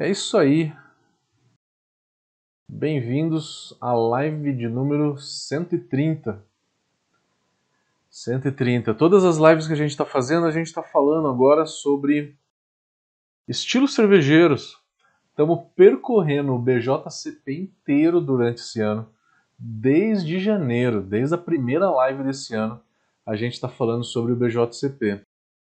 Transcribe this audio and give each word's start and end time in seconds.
É 0.00 0.08
isso 0.08 0.38
aí. 0.38 0.72
Bem-vindos 2.66 3.76
à 3.78 3.92
live 3.92 4.50
de 4.54 4.66
número 4.66 5.18
130. 5.18 6.42
130. 8.08 8.94
Todas 8.94 9.26
as 9.26 9.36
lives 9.36 9.66
que 9.66 9.74
a 9.74 9.76
gente 9.76 9.90
está 9.90 10.06
fazendo, 10.06 10.46
a 10.46 10.50
gente 10.50 10.68
está 10.68 10.82
falando 10.82 11.28
agora 11.28 11.66
sobre 11.66 12.34
estilos 13.46 13.94
cervejeiros. 13.94 14.82
Estamos 15.28 15.66
percorrendo 15.76 16.54
o 16.54 16.58
BJCP 16.58 17.52
inteiro 17.52 18.22
durante 18.22 18.62
esse 18.62 18.80
ano, 18.80 19.06
desde 19.58 20.40
janeiro, 20.40 21.02
desde 21.02 21.34
a 21.34 21.38
primeira 21.38 21.90
live 21.90 22.22
desse 22.22 22.54
ano, 22.54 22.80
a 23.26 23.36
gente 23.36 23.52
está 23.52 23.68
falando 23.68 24.02
sobre 24.02 24.32
o 24.32 24.36
BJCP. 24.36 25.26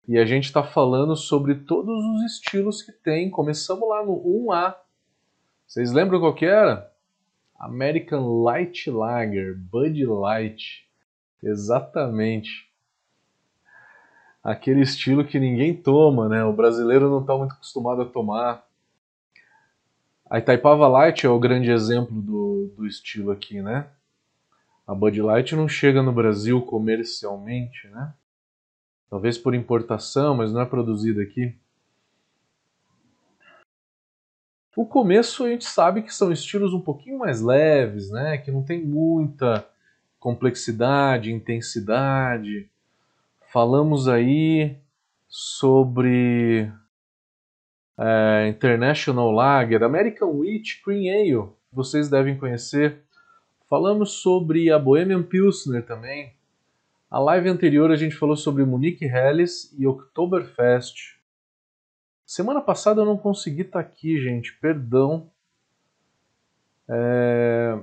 E 0.09 0.19
a 0.19 0.25
gente 0.25 0.45
está 0.45 0.63
falando 0.63 1.17
sobre 1.17 1.57
todos 1.57 2.05
os 2.05 2.23
estilos 2.33 2.81
que 2.81 2.93
tem. 2.93 3.29
Começamos 3.29 3.89
lá 3.89 4.05
no 4.05 4.23
1A. 4.23 4.77
Vocês 5.67 5.91
lembram 5.91 6.21
qual 6.21 6.33
que 6.33 6.45
era? 6.45 6.93
American 7.59 8.43
Light 8.43 8.89
Lager, 8.89 9.57
Bud 9.59 10.05
Light. 10.05 10.89
Exatamente. 11.43 12.71
Aquele 14.45 14.83
estilo 14.83 15.25
que 15.25 15.41
ninguém 15.41 15.75
toma, 15.75 16.29
né? 16.29 16.45
O 16.45 16.53
brasileiro 16.53 17.11
não 17.11 17.23
está 17.23 17.37
muito 17.37 17.55
acostumado 17.55 18.03
a 18.03 18.07
tomar. 18.07 18.65
A 20.31 20.39
Itaipava 20.39 20.87
Light 20.87 21.27
é 21.27 21.29
o 21.29 21.41
grande 21.41 21.73
exemplo 21.73 22.23
do, 22.23 22.73
do 22.77 22.87
estilo 22.87 23.33
aqui, 23.33 23.61
né? 23.61 23.89
A 24.87 24.95
Bud 24.95 25.21
Light 25.21 25.57
não 25.57 25.69
chega 25.69 26.01
no 26.01 26.13
Brasil 26.13 26.63
comercialmente, 26.63 27.89
né? 27.89 28.15
Talvez 29.09 29.39
por 29.39 29.55
importação, 29.55 30.37
mas 30.37 30.53
não 30.53 30.61
é 30.61 30.67
produzido 30.67 31.21
aqui. 31.21 31.55
O 34.77 34.85
começo 34.85 35.45
a 35.45 35.49
gente 35.49 35.65
sabe 35.65 36.03
que 36.03 36.15
são 36.15 36.31
estilos 36.31 36.75
um 36.75 36.81
pouquinho 36.81 37.19
mais 37.19 37.41
leves, 37.41 38.11
né? 38.11 38.37
Que 38.37 38.51
não 38.51 38.63
tem 38.63 38.85
muita 38.85 39.67
complexidade, 40.19 41.33
intensidade. 41.33 42.69
Falamos 43.53 44.07
aí 44.07 44.77
sobre 45.29 46.71
é, 47.99 48.49
International 48.49 49.31
Lager, 49.31 49.83
American 49.83 50.31
Wheat 50.31 50.83
Cream 50.83 51.13
Ale, 51.13 51.49
vocês 51.73 52.09
devem 52.09 52.37
conhecer. 52.37 53.01
Falamos 53.69 54.13
sobre 54.13 54.71
a 54.71 54.79
Bohemian 54.79 55.23
Pilsner 55.23 55.85
também, 55.85 56.33
a 57.11 57.19
live 57.21 57.49
anterior 57.49 57.91
a 57.91 57.97
gente 57.97 58.17
falou 58.17 58.37
sobre 58.37 58.65
Munique 58.65 59.05
Helles 59.05 59.73
e 59.79 59.87
Oktoberfest. 59.87 61.17
Semana 62.25 62.61
passada 62.61 63.01
eu 63.01 63.07
não 63.07 63.17
consegui 63.17 63.63
estar 63.63 63.81
tá 63.83 63.89
aqui, 63.89 64.21
gente, 64.21 64.53
perdão. 64.59 65.31
É... 66.89 67.79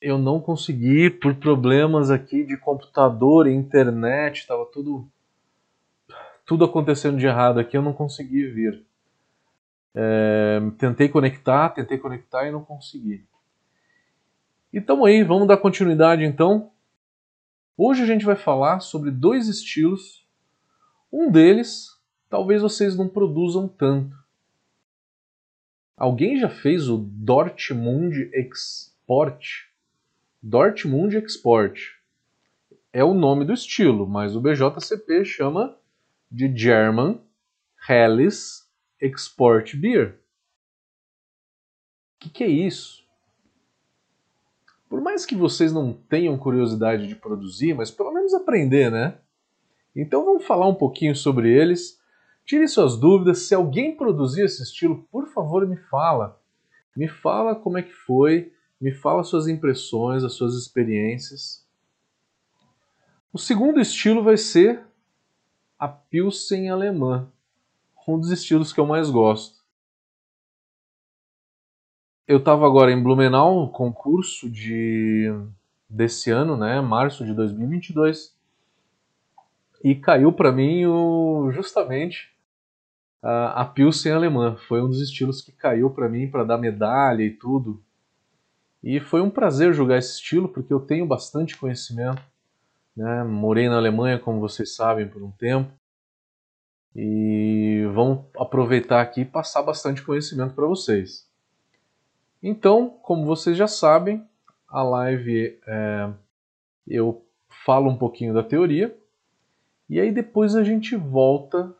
Eu 0.00 0.18
não 0.18 0.40
consegui 0.40 1.08
por 1.08 1.34
problemas 1.36 2.10
aqui 2.10 2.44
de 2.44 2.56
computador 2.56 3.46
internet, 3.46 4.38
estava 4.38 4.66
tudo 4.66 5.08
tudo 6.44 6.64
acontecendo 6.64 7.18
de 7.18 7.26
errado 7.26 7.58
aqui, 7.58 7.76
eu 7.76 7.82
não 7.82 7.92
consegui 7.92 8.46
vir. 8.48 8.84
É... 9.94 10.60
Tentei 10.76 11.08
conectar, 11.08 11.70
tentei 11.70 11.98
conectar 11.98 12.48
e 12.48 12.50
não 12.50 12.64
consegui. 12.64 13.24
E 14.72 14.80
tamo 14.80 15.04
aí, 15.06 15.22
vamos 15.22 15.46
dar 15.46 15.56
continuidade 15.56 16.24
então. 16.24 16.72
Hoje 17.78 18.02
a 18.02 18.06
gente 18.06 18.24
vai 18.24 18.36
falar 18.36 18.80
sobre 18.80 19.10
dois 19.10 19.48
estilos. 19.48 20.26
Um 21.12 21.30
deles, 21.30 22.00
talvez 22.30 22.62
vocês 22.62 22.96
não 22.96 23.06
produzam 23.06 23.68
tanto. 23.68 24.16
Alguém 25.94 26.38
já 26.38 26.48
fez 26.48 26.88
o 26.88 26.96
Dortmund 26.96 28.30
Export? 28.32 29.70
Dortmund 30.42 31.18
Export 31.18 31.96
é 32.94 33.04
o 33.04 33.12
nome 33.12 33.44
do 33.44 33.52
estilo, 33.52 34.06
mas 34.06 34.34
o 34.34 34.40
BJCP 34.40 35.26
chama 35.26 35.76
de 36.30 36.50
German 36.56 37.20
Helles 37.86 38.66
Export 38.98 39.76
Beer. 39.76 40.18
O 42.14 42.20
que, 42.20 42.30
que 42.30 42.44
é 42.44 42.48
isso? 42.48 43.05
Por 44.96 45.02
mais 45.02 45.26
que 45.26 45.36
vocês 45.36 45.74
não 45.74 45.92
tenham 45.92 46.38
curiosidade 46.38 47.06
de 47.06 47.14
produzir, 47.14 47.74
mas 47.74 47.90
pelo 47.90 48.14
menos 48.14 48.32
aprender, 48.32 48.90
né? 48.90 49.18
Então 49.94 50.24
vamos 50.24 50.46
falar 50.46 50.66
um 50.66 50.74
pouquinho 50.74 51.14
sobre 51.14 51.52
eles. 51.52 52.00
Tire 52.46 52.66
suas 52.66 52.96
dúvidas. 52.96 53.40
Se 53.40 53.54
alguém 53.54 53.94
produzir 53.94 54.46
esse 54.46 54.62
estilo, 54.62 55.06
por 55.12 55.26
favor, 55.26 55.68
me 55.68 55.76
fala. 55.76 56.40
Me 56.96 57.08
fala 57.08 57.54
como 57.54 57.76
é 57.76 57.82
que 57.82 57.92
foi, 57.92 58.54
me 58.80 58.90
fala 58.90 59.22
suas 59.22 59.48
impressões, 59.48 60.24
as 60.24 60.32
suas 60.32 60.54
experiências. 60.54 61.62
O 63.30 63.36
segundo 63.36 63.78
estilo 63.78 64.22
vai 64.22 64.38
ser 64.38 64.82
a 65.78 65.86
Pilsen 65.86 66.70
alemã, 66.70 67.30
um 68.08 68.18
dos 68.18 68.30
estilos 68.30 68.72
que 68.72 68.80
eu 68.80 68.86
mais 68.86 69.10
gosto. 69.10 69.55
Eu 72.28 72.38
estava 72.38 72.66
agora 72.66 72.90
em 72.90 73.00
Blumenau, 73.00 73.70
concurso 73.70 74.50
de 74.50 75.32
desse 75.88 76.28
ano, 76.32 76.56
né, 76.56 76.80
março 76.80 77.24
de 77.24 77.32
2022, 77.32 78.36
e 79.84 79.94
caiu 79.94 80.32
para 80.32 80.50
mim 80.50 80.86
o, 80.86 81.52
justamente 81.52 82.34
a, 83.22 83.62
a 83.62 83.64
Pilsen 83.64 84.10
alemã. 84.10 84.56
Foi 84.66 84.82
um 84.82 84.88
dos 84.88 85.00
estilos 85.00 85.40
que 85.40 85.52
caiu 85.52 85.88
para 85.88 86.08
mim 86.08 86.28
para 86.28 86.42
dar 86.42 86.58
medalha 86.58 87.22
e 87.22 87.30
tudo. 87.30 87.80
E 88.82 88.98
foi 88.98 89.20
um 89.20 89.30
prazer 89.30 89.72
jogar 89.72 89.98
esse 89.98 90.14
estilo 90.14 90.48
porque 90.48 90.72
eu 90.72 90.80
tenho 90.80 91.06
bastante 91.06 91.56
conhecimento. 91.56 92.20
Né? 92.96 93.22
Morei 93.22 93.68
na 93.68 93.76
Alemanha, 93.76 94.18
como 94.18 94.40
vocês 94.40 94.74
sabem, 94.74 95.06
por 95.06 95.22
um 95.22 95.30
tempo. 95.30 95.70
E 96.92 97.88
vamos 97.94 98.24
aproveitar 98.36 99.00
aqui 99.00 99.20
e 99.20 99.24
passar 99.24 99.62
bastante 99.62 100.02
conhecimento 100.02 100.54
para 100.54 100.66
vocês. 100.66 101.25
Então, 102.48 102.90
como 103.02 103.26
vocês 103.26 103.56
já 103.56 103.66
sabem, 103.66 104.24
a 104.68 104.80
live 104.80 105.58
é, 105.66 106.08
eu 106.86 107.20
falo 107.64 107.90
um 107.90 107.96
pouquinho 107.96 108.32
da 108.32 108.40
teoria 108.40 108.96
e 109.90 109.98
aí 109.98 110.12
depois 110.12 110.54
a 110.54 110.62
gente 110.62 110.94
volta 110.94 111.74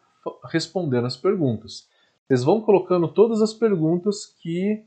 respondendo 0.50 1.06
as 1.06 1.16
perguntas. 1.16 1.88
Vocês 2.26 2.42
vão 2.42 2.60
colocando 2.60 3.06
todas 3.06 3.40
as 3.40 3.54
perguntas 3.54 4.26
que 4.26 4.82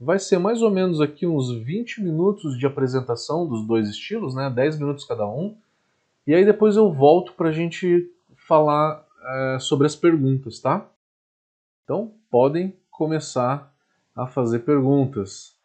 vai 0.00 0.18
ser 0.18 0.38
mais 0.38 0.62
ou 0.62 0.70
menos 0.70 0.98
aqui 0.98 1.26
uns 1.26 1.52
20 1.52 2.02
minutos 2.02 2.58
de 2.58 2.64
apresentação 2.64 3.46
dos 3.46 3.66
dois 3.66 3.86
estilos, 3.90 4.34
né? 4.34 4.48
10 4.48 4.78
minutos 4.78 5.04
cada 5.04 5.28
um. 5.28 5.54
E 6.26 6.34
aí 6.34 6.46
depois 6.46 6.74
eu 6.74 6.90
volto 6.90 7.34
para 7.34 7.50
a 7.50 7.52
gente 7.52 8.10
falar 8.48 9.06
é, 9.22 9.58
sobre 9.60 9.86
as 9.86 9.94
perguntas, 9.94 10.58
tá? 10.58 10.88
Então 11.84 12.14
podem 12.30 12.74
começar 12.90 13.70
a 14.18 14.26
fazer 14.26 14.60
perguntas. 14.60 15.56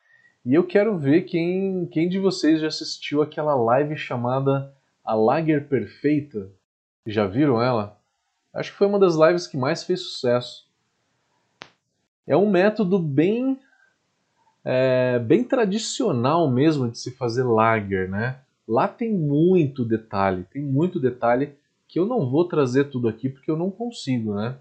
E 0.45 0.53
eu 0.53 0.63
quero 0.63 0.95
ver 0.95 1.23
quem, 1.23 1.87
quem 1.87 2.07
de 2.07 2.19
vocês 2.19 2.61
já 2.61 2.67
assistiu 2.67 3.23
aquela 3.23 3.55
live 3.55 3.97
chamada 3.97 4.71
A 5.03 5.15
Lager 5.15 5.67
Perfeita. 5.67 6.51
Já 7.07 7.25
viram 7.25 7.61
ela? 7.61 7.97
Acho 8.53 8.71
que 8.71 8.77
foi 8.77 8.85
uma 8.85 8.99
das 8.99 9.15
lives 9.15 9.47
que 9.47 9.57
mais 9.57 9.83
fez 9.83 10.01
sucesso. 10.01 10.67
É 12.27 12.37
um 12.37 12.49
método 12.49 12.99
bem 12.99 13.59
é, 14.63 15.19
bem 15.19 15.43
tradicional 15.43 16.49
mesmo 16.49 16.89
de 16.89 16.97
se 16.97 17.11
fazer 17.11 17.43
lager, 17.43 18.07
né? 18.07 18.39
Lá 18.67 18.87
tem 18.87 19.11
muito 19.11 19.83
detalhe, 19.83 20.45
tem 20.53 20.61
muito 20.61 20.99
detalhe 20.99 21.53
que 21.87 21.99
eu 21.99 22.05
não 22.05 22.29
vou 22.29 22.47
trazer 22.47 22.85
tudo 22.85 23.09
aqui 23.09 23.27
porque 23.27 23.51
eu 23.51 23.57
não 23.57 23.69
consigo, 23.69 24.35
né? 24.35 24.57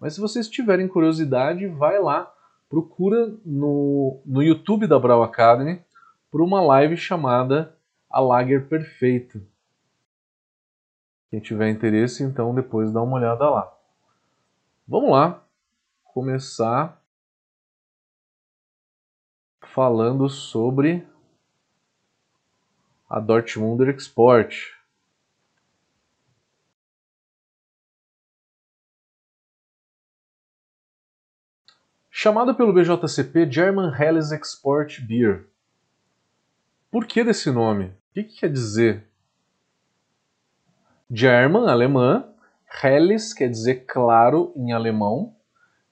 Mas 0.00 0.14
se 0.14 0.20
vocês 0.20 0.48
tiverem 0.48 0.88
curiosidade, 0.88 1.66
vai 1.68 2.00
lá 2.00 2.33
procura 2.74 3.32
no, 3.46 4.20
no 4.26 4.42
YouTube 4.42 4.88
da 4.88 4.98
Brau 4.98 5.22
Academy 5.22 5.80
por 6.28 6.40
uma 6.40 6.60
live 6.60 6.96
chamada 6.96 7.78
A 8.10 8.18
Lager 8.18 8.66
Perfeita. 8.66 9.40
Quem 11.30 11.38
tiver 11.38 11.70
interesse, 11.70 12.24
então 12.24 12.52
depois 12.52 12.90
dá 12.92 13.00
uma 13.00 13.14
olhada 13.14 13.48
lá. 13.48 13.72
Vamos 14.88 15.12
lá 15.12 15.40
começar 16.02 17.00
falando 19.72 20.28
sobre 20.28 21.06
a 23.08 23.20
Dortmunder 23.20 23.88
Export. 23.94 24.73
Chamado 32.24 32.54
pelo 32.54 32.72
BJCP 32.72 33.52
German 33.52 33.92
Helles 34.00 34.32
Export 34.32 34.98
Beer. 35.02 35.46
Por 36.90 37.04
que 37.04 37.22
desse 37.22 37.50
nome? 37.50 37.88
O 37.88 38.14
que, 38.14 38.24
que 38.24 38.40
quer 38.40 38.50
dizer? 38.50 39.06
German, 41.10 41.68
alemã, 41.68 42.26
Helles 42.82 43.34
quer 43.34 43.50
dizer 43.50 43.84
claro 43.84 44.54
em 44.56 44.72
alemão, 44.72 45.36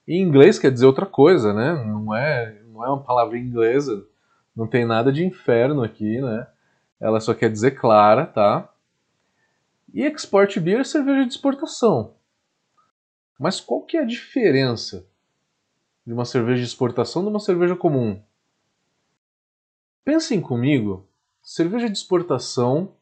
Em 0.08 0.22
inglês 0.22 0.58
quer 0.58 0.72
dizer 0.72 0.86
outra 0.86 1.04
coisa, 1.04 1.52
né? 1.52 1.74
Não 1.84 2.16
é, 2.16 2.62
não 2.64 2.82
é 2.82 2.88
uma 2.88 3.04
palavra 3.04 3.36
inglesa, 3.36 4.02
não 4.56 4.66
tem 4.66 4.86
nada 4.86 5.12
de 5.12 5.26
inferno 5.26 5.82
aqui, 5.82 6.18
né? 6.18 6.46
Ela 6.98 7.20
só 7.20 7.34
quer 7.34 7.50
dizer 7.50 7.72
clara, 7.72 8.24
tá? 8.24 8.72
E 9.92 10.02
export 10.06 10.58
beer 10.58 10.80
é 10.80 10.84
cerveja 10.84 11.26
de 11.26 11.34
exportação. 11.34 12.14
Mas 13.38 13.60
qual 13.60 13.82
que 13.82 13.98
é 13.98 14.00
a 14.00 14.06
diferença 14.06 15.11
de 16.06 16.12
uma 16.12 16.24
cerveja 16.24 16.60
de 16.60 16.66
exportação 16.66 17.22
de 17.22 17.28
uma 17.28 17.40
cerveja 17.40 17.76
comum? 17.76 18.20
Pensem 20.04 20.40
comigo, 20.40 21.06
cerveja 21.42 21.86
de 21.88 21.96
exportação 21.96 22.92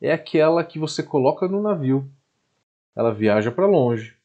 é 0.00 0.12
aquela 0.12 0.64
que 0.64 0.78
você 0.78 1.02
coloca 1.02 1.46
no 1.46 1.62
navio. 1.62 2.10
Ela 2.94 3.14
viaja 3.14 3.52
para 3.52 3.66
longe, 3.66 4.16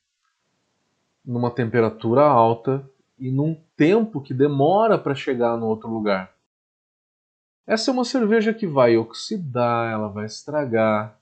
numa 1.23 1.51
temperatura 1.51 2.23
alta 2.23 2.89
e 3.19 3.31
num 3.31 3.55
tempo 3.75 4.21
que 4.21 4.33
demora 4.33 4.97
para 4.97 5.13
chegar 5.13 5.55
no 5.55 5.67
outro 5.67 5.89
lugar. 5.89 6.35
Essa 7.65 7.91
é 7.91 7.93
uma 7.93 8.05
cerveja 8.05 8.53
que 8.53 8.65
vai 8.65 8.97
oxidar, 8.97 9.91
ela 9.91 10.07
vai 10.07 10.25
estragar. 10.25 11.19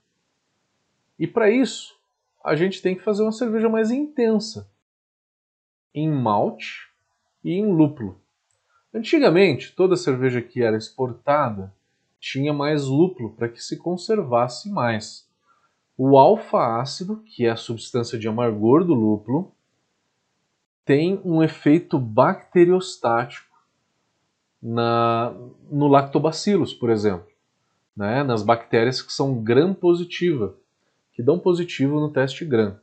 E 1.18 1.26
para 1.26 1.50
isso, 1.50 1.94
a 2.42 2.56
gente 2.56 2.80
tem 2.80 2.94
que 2.94 3.02
fazer 3.02 3.22
uma 3.22 3.32
cerveja 3.32 3.68
mais 3.68 3.90
intensa 3.90 4.70
em 5.96 6.10
malte 6.10 6.90
e 7.42 7.54
em 7.54 7.72
lúpulo. 7.72 8.20
Antigamente, 8.94 9.74
toda 9.74 9.96
cerveja 9.96 10.42
que 10.42 10.62
era 10.62 10.76
exportada 10.76 11.74
tinha 12.20 12.52
mais 12.52 12.84
lúpulo 12.84 13.32
para 13.32 13.48
que 13.48 13.62
se 13.62 13.78
conservasse 13.78 14.70
mais. 14.70 15.26
O 15.96 16.18
alfa-ácido, 16.18 17.22
que 17.24 17.46
é 17.46 17.50
a 17.50 17.56
substância 17.56 18.18
de 18.18 18.28
amargor 18.28 18.84
do 18.84 18.92
lúpulo, 18.92 19.52
tem 20.84 21.20
um 21.24 21.42
efeito 21.42 21.98
bacteriostático 21.98 23.56
na, 24.62 25.34
no 25.70 25.88
lactobacillus, 25.88 26.74
por 26.74 26.90
exemplo, 26.90 27.26
né? 27.96 28.22
nas 28.22 28.42
bactérias 28.42 29.00
que 29.00 29.12
são 29.12 29.42
gram-positiva, 29.42 30.54
que 31.12 31.22
dão 31.22 31.38
positivo 31.38 31.98
no 31.98 32.10
teste 32.10 32.44
gram. 32.44 32.78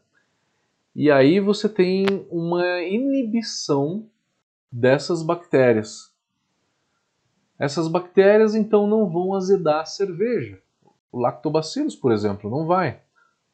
E 0.95 1.09
aí 1.09 1.39
você 1.39 1.67
tem 1.67 2.05
uma 2.29 2.81
inibição 2.83 4.07
dessas 4.71 5.23
bactérias. 5.23 6.13
Essas 7.57 7.87
bactérias 7.87 8.53
então 8.55 8.87
não 8.87 9.09
vão 9.09 9.33
azedar 9.33 9.81
a 9.81 9.85
cerveja. 9.85 10.61
O 11.11 11.19
lactobacillus, 11.19 11.95
por 11.95 12.11
exemplo, 12.11 12.49
não 12.49 12.65
vai, 12.65 13.01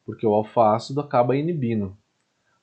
porque 0.05 0.25
o 0.25 0.33
alfa-ácido 0.33 0.99
acaba 0.99 1.35
inibindo. 1.35 1.95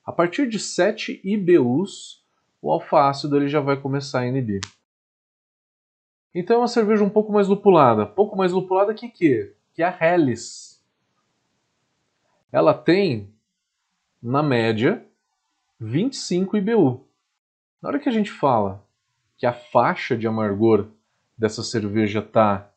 A 0.05 0.11
partir 0.11 0.47
de 0.47 0.59
7 0.59 1.21
IBUs, 1.23 2.23
o 2.61 2.71
alfa-ácido 2.71 3.35
ele 3.37 3.47
já 3.47 3.59
vai 3.59 3.79
começar 3.79 4.21
a 4.21 4.27
inibir. 4.27 4.61
Então 6.33 6.57
é 6.57 6.59
uma 6.59 6.67
cerveja 6.67 7.03
um 7.03 7.09
pouco 7.09 7.31
mais 7.31 7.47
lupulada. 7.47 8.05
Pouco 8.05 8.35
mais 8.35 8.51
lupulada 8.51 8.93
que 8.93 9.09
que? 9.09 9.53
Que 9.73 9.81
a 9.81 9.95
Helles. 9.99 10.83
Ela 12.51 12.73
tem, 12.73 13.33
na 14.27 14.43
média, 14.43 15.05
25 15.79 16.57
IBU. 16.57 17.07
Na 17.81 17.87
hora 17.87 17.97
que 17.97 18.09
a 18.09 18.11
gente 18.11 18.29
fala 18.29 18.83
que 19.37 19.45
a 19.45 19.53
faixa 19.53 20.17
de 20.17 20.27
amargor 20.27 20.89
dessa 21.37 21.63
cerveja 21.63 22.19
está 22.19 22.69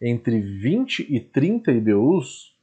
entre 0.00 0.40
20 0.40 1.00
e 1.14 1.20
30 1.20 1.72
IBUs, 1.72 2.56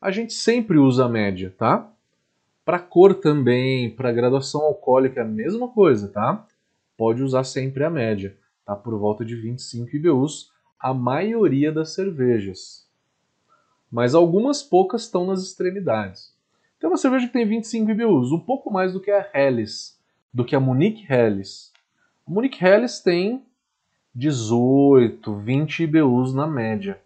a 0.00 0.10
gente 0.10 0.32
sempre 0.32 0.78
usa 0.78 1.04
a 1.04 1.08
média, 1.08 1.54
tá? 1.56 1.88
Para 2.64 2.80
cor 2.80 3.14
também, 3.14 3.88
para 3.88 4.10
graduação 4.10 4.62
alcoólica, 4.62 5.20
é 5.20 5.22
a 5.22 5.28
mesma 5.28 5.68
coisa, 5.68 6.08
tá? 6.08 6.44
Pode 6.96 7.22
usar 7.22 7.44
sempre 7.44 7.84
a 7.84 7.90
média, 7.90 8.36
tá? 8.64 8.74
Por 8.74 8.98
volta 8.98 9.24
de 9.24 9.36
25 9.36 9.94
IBUs, 9.94 10.50
a 10.76 10.92
maioria 10.92 11.70
das 11.70 11.94
cervejas. 11.94 12.84
Mas 13.88 14.12
algumas 14.12 14.60
poucas 14.60 15.02
estão 15.02 15.24
nas 15.24 15.40
extremidades. 15.40 16.39
Então, 16.80 16.88
uma 16.88 16.96
cerveja 16.96 17.26
que 17.26 17.32
tem 17.34 17.44
25 17.44 17.90
IBUs, 17.90 18.32
um 18.32 18.40
pouco 18.40 18.72
mais 18.72 18.94
do 18.94 19.02
que 19.02 19.10
a 19.10 19.28
Helles, 19.34 20.00
do 20.32 20.46
que 20.46 20.56
a 20.56 20.60
Munich 20.60 21.04
Helles. 21.06 21.70
A 22.26 22.30
Munich 22.30 22.64
Helles 22.64 23.00
tem 23.00 23.44
18, 24.14 25.36
20 25.36 25.82
IBUs 25.82 26.32
na 26.32 26.46
média. 26.46 26.98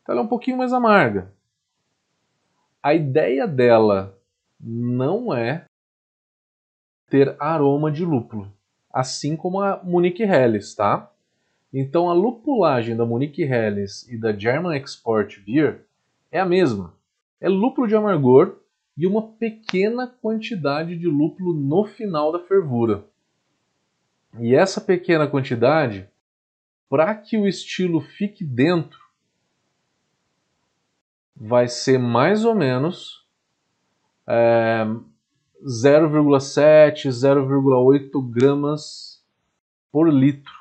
Então 0.00 0.12
ela 0.12 0.22
é 0.22 0.24
um 0.24 0.28
pouquinho 0.28 0.56
mais 0.56 0.72
amarga. 0.72 1.32
A 2.80 2.94
ideia 2.94 3.44
dela 3.44 4.16
não 4.60 5.34
é 5.34 5.64
ter 7.10 7.34
aroma 7.40 7.90
de 7.90 8.04
lúpulo, 8.04 8.52
assim 8.88 9.34
como 9.34 9.60
a 9.60 9.82
Munich 9.82 10.22
Helles, 10.22 10.76
tá? 10.76 11.10
Então 11.74 12.08
a 12.08 12.12
lupulagem 12.12 12.94
da 12.96 13.04
Munich 13.04 13.42
Helles 13.42 14.06
e 14.08 14.16
da 14.16 14.32
German 14.32 14.78
Export 14.78 15.40
Beer 15.40 15.86
é 16.30 16.38
a 16.38 16.46
mesma. 16.46 16.94
É 17.40 17.48
lúpulo 17.48 17.88
de 17.88 17.96
amargor 17.96 18.58
e 18.98 19.06
uma 19.06 19.22
pequena 19.22 20.08
quantidade 20.08 20.98
de 20.98 21.06
lúpulo 21.06 21.54
no 21.54 21.84
final 21.84 22.32
da 22.32 22.40
fervura. 22.40 23.06
E 24.40 24.56
essa 24.56 24.80
pequena 24.80 25.28
quantidade 25.28 26.10
para 26.88 27.14
que 27.14 27.38
o 27.38 27.46
estilo 27.46 28.00
fique 28.00 28.44
dentro, 28.44 28.98
vai 31.36 31.68
ser 31.68 31.96
mais 31.96 32.44
ou 32.44 32.56
menos 32.56 33.24
é, 34.26 34.84
0,7, 35.62 37.08
0,8 37.08 38.30
gramas 38.30 39.24
por 39.92 40.12
litro. 40.12 40.52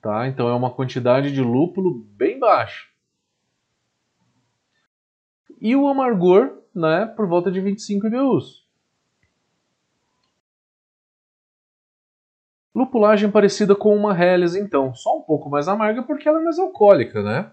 Tá? 0.00 0.26
Então 0.26 0.48
é 0.48 0.54
uma 0.54 0.72
quantidade 0.72 1.30
de 1.30 1.42
lúpulo 1.42 2.06
bem 2.16 2.38
baixa. 2.38 2.91
E 5.64 5.76
o 5.76 5.86
amargor, 5.86 6.58
né, 6.74 7.06
por 7.06 7.28
volta 7.28 7.48
de 7.48 7.60
25 7.60 8.08
IBUs. 8.08 8.66
Lupulagem 12.74 13.30
parecida 13.30 13.76
com 13.76 13.94
uma 13.94 14.12
Helles, 14.12 14.56
então, 14.56 14.92
só 14.92 15.16
um 15.16 15.22
pouco 15.22 15.48
mais 15.48 15.68
amarga 15.68 16.02
porque 16.02 16.28
ela 16.28 16.40
é 16.40 16.42
mais 16.42 16.58
alcoólica, 16.58 17.22
né? 17.22 17.52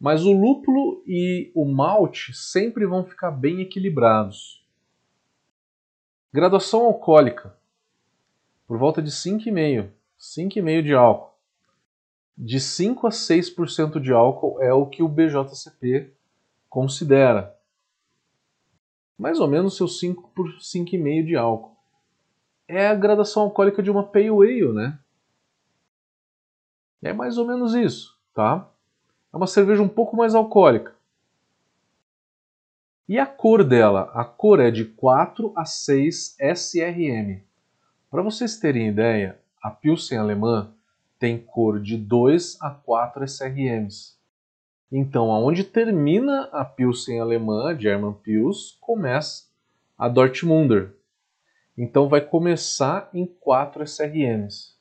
Mas 0.00 0.24
o 0.24 0.32
lúpulo 0.32 1.04
e 1.06 1.52
o 1.54 1.66
malte 1.66 2.32
sempre 2.32 2.86
vão 2.86 3.04
ficar 3.04 3.30
bem 3.30 3.60
equilibrados. 3.60 4.66
Graduação 6.32 6.86
alcoólica, 6.86 7.54
por 8.66 8.78
volta 8.78 9.02
de 9.02 9.10
5,5, 9.10 9.90
5,5 10.18 10.82
de 10.82 10.94
álcool. 10.94 11.34
De 12.38 12.58
5 12.58 13.06
a 13.06 13.10
6% 13.10 14.00
de 14.00 14.14
álcool 14.14 14.62
é 14.62 14.72
o 14.72 14.86
que 14.86 15.02
o 15.02 15.08
BJCP 15.08 16.21
considera. 16.72 17.54
Mais 19.18 19.38
ou 19.38 19.46
menos 19.46 19.76
seus 19.76 20.00
5 20.00 20.30
por 20.34 20.48
5,5 20.58 21.26
de 21.26 21.36
álcool 21.36 21.76
é 22.66 22.86
a 22.88 22.94
gradação 22.94 23.42
alcoólica 23.42 23.82
de 23.82 23.90
uma 23.90 24.02
Pale 24.02 24.30
Ale, 24.30 24.72
né? 24.72 24.98
É 27.02 27.12
mais 27.12 27.36
ou 27.36 27.46
menos 27.46 27.74
isso, 27.74 28.18
tá? 28.32 28.66
É 29.30 29.36
uma 29.36 29.46
cerveja 29.46 29.82
um 29.82 29.88
pouco 29.88 30.16
mais 30.16 30.34
alcoólica. 30.34 30.96
E 33.06 33.18
a 33.18 33.26
cor 33.26 33.62
dela? 33.62 34.10
A 34.14 34.24
cor 34.24 34.58
é 34.58 34.70
de 34.70 34.86
4 34.86 35.52
a 35.54 35.66
6 35.66 36.38
SRM. 36.40 37.42
Para 38.10 38.22
vocês 38.22 38.58
terem 38.58 38.88
ideia, 38.88 39.38
a 39.62 39.70
Pilsen 39.70 40.16
alemã 40.16 40.72
tem 41.18 41.36
cor 41.36 41.78
de 41.78 41.98
2 41.98 42.56
a 42.62 42.70
4 42.70 43.24
SRMs. 43.24 44.21
Então, 44.94 45.32
aonde 45.32 45.64
termina 45.64 46.50
a 46.52 46.66
Pilsen 46.66 47.18
alemã, 47.18 47.70
a 47.70 47.74
German 47.74 48.12
Pils, 48.12 48.76
começa 48.78 49.50
a 49.96 50.06
Dortmunder, 50.06 50.94
então 51.78 52.10
vai 52.10 52.20
começar 52.20 53.08
em 53.14 53.24
4 53.24 53.82
SRMs. 53.84 54.76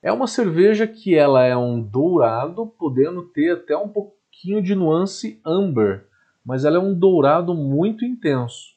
É 0.00 0.12
uma 0.12 0.28
cerveja 0.28 0.86
que 0.86 1.16
ela 1.16 1.42
é 1.42 1.56
um 1.56 1.82
dourado, 1.82 2.68
podendo 2.78 3.24
ter 3.24 3.54
até 3.54 3.76
um 3.76 3.88
pouquinho 3.88 4.62
de 4.62 4.76
nuance 4.76 5.40
amber, 5.44 6.06
mas 6.44 6.64
ela 6.64 6.76
é 6.76 6.80
um 6.80 6.94
dourado 6.94 7.54
muito 7.54 8.04
intenso. 8.04 8.76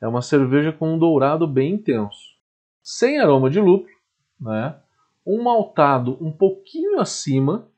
É 0.00 0.08
uma 0.08 0.22
cerveja 0.22 0.72
com 0.72 0.94
um 0.94 0.98
dourado 0.98 1.46
bem 1.46 1.74
intenso. 1.74 2.36
Sem 2.82 3.20
aroma 3.20 3.48
de 3.48 3.60
lúpulo, 3.60 3.94
né? 4.40 4.76
um 5.24 5.42
maltado 5.42 6.18
um 6.20 6.32
pouquinho 6.32 6.98
acima, 6.98 7.68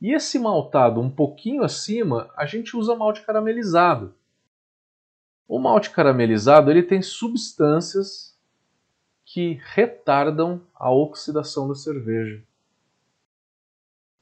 e 0.00 0.14
esse 0.14 0.38
maltado 0.38 1.00
um 1.00 1.10
pouquinho 1.10 1.64
acima, 1.64 2.30
a 2.36 2.46
gente 2.46 2.76
usa 2.76 2.94
malte 2.94 3.22
caramelizado. 3.22 4.14
O 5.46 5.58
malte 5.58 5.90
caramelizado 5.90 6.70
ele 6.70 6.82
tem 6.82 7.02
substâncias 7.02 8.38
que 9.24 9.60
retardam 9.74 10.60
a 10.74 10.90
oxidação 10.90 11.68
da 11.68 11.74
cerveja. 11.74 12.42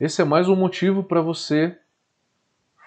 Esse 0.00 0.23
é 0.23 0.25
mais 0.25 0.49
um 0.49 0.56
motivo 0.56 1.02
para 1.04 1.21
você 1.21 1.78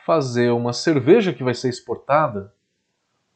fazer 0.06 0.52
uma 0.52 0.74
cerveja 0.74 1.34
que 1.34 1.44
vai 1.44 1.54
ser 1.54 1.70
exportada 1.70 2.54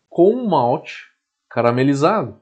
com 0.09 0.33
um 0.33 0.47
malte 0.47 1.11
caramelizado. 1.47 2.39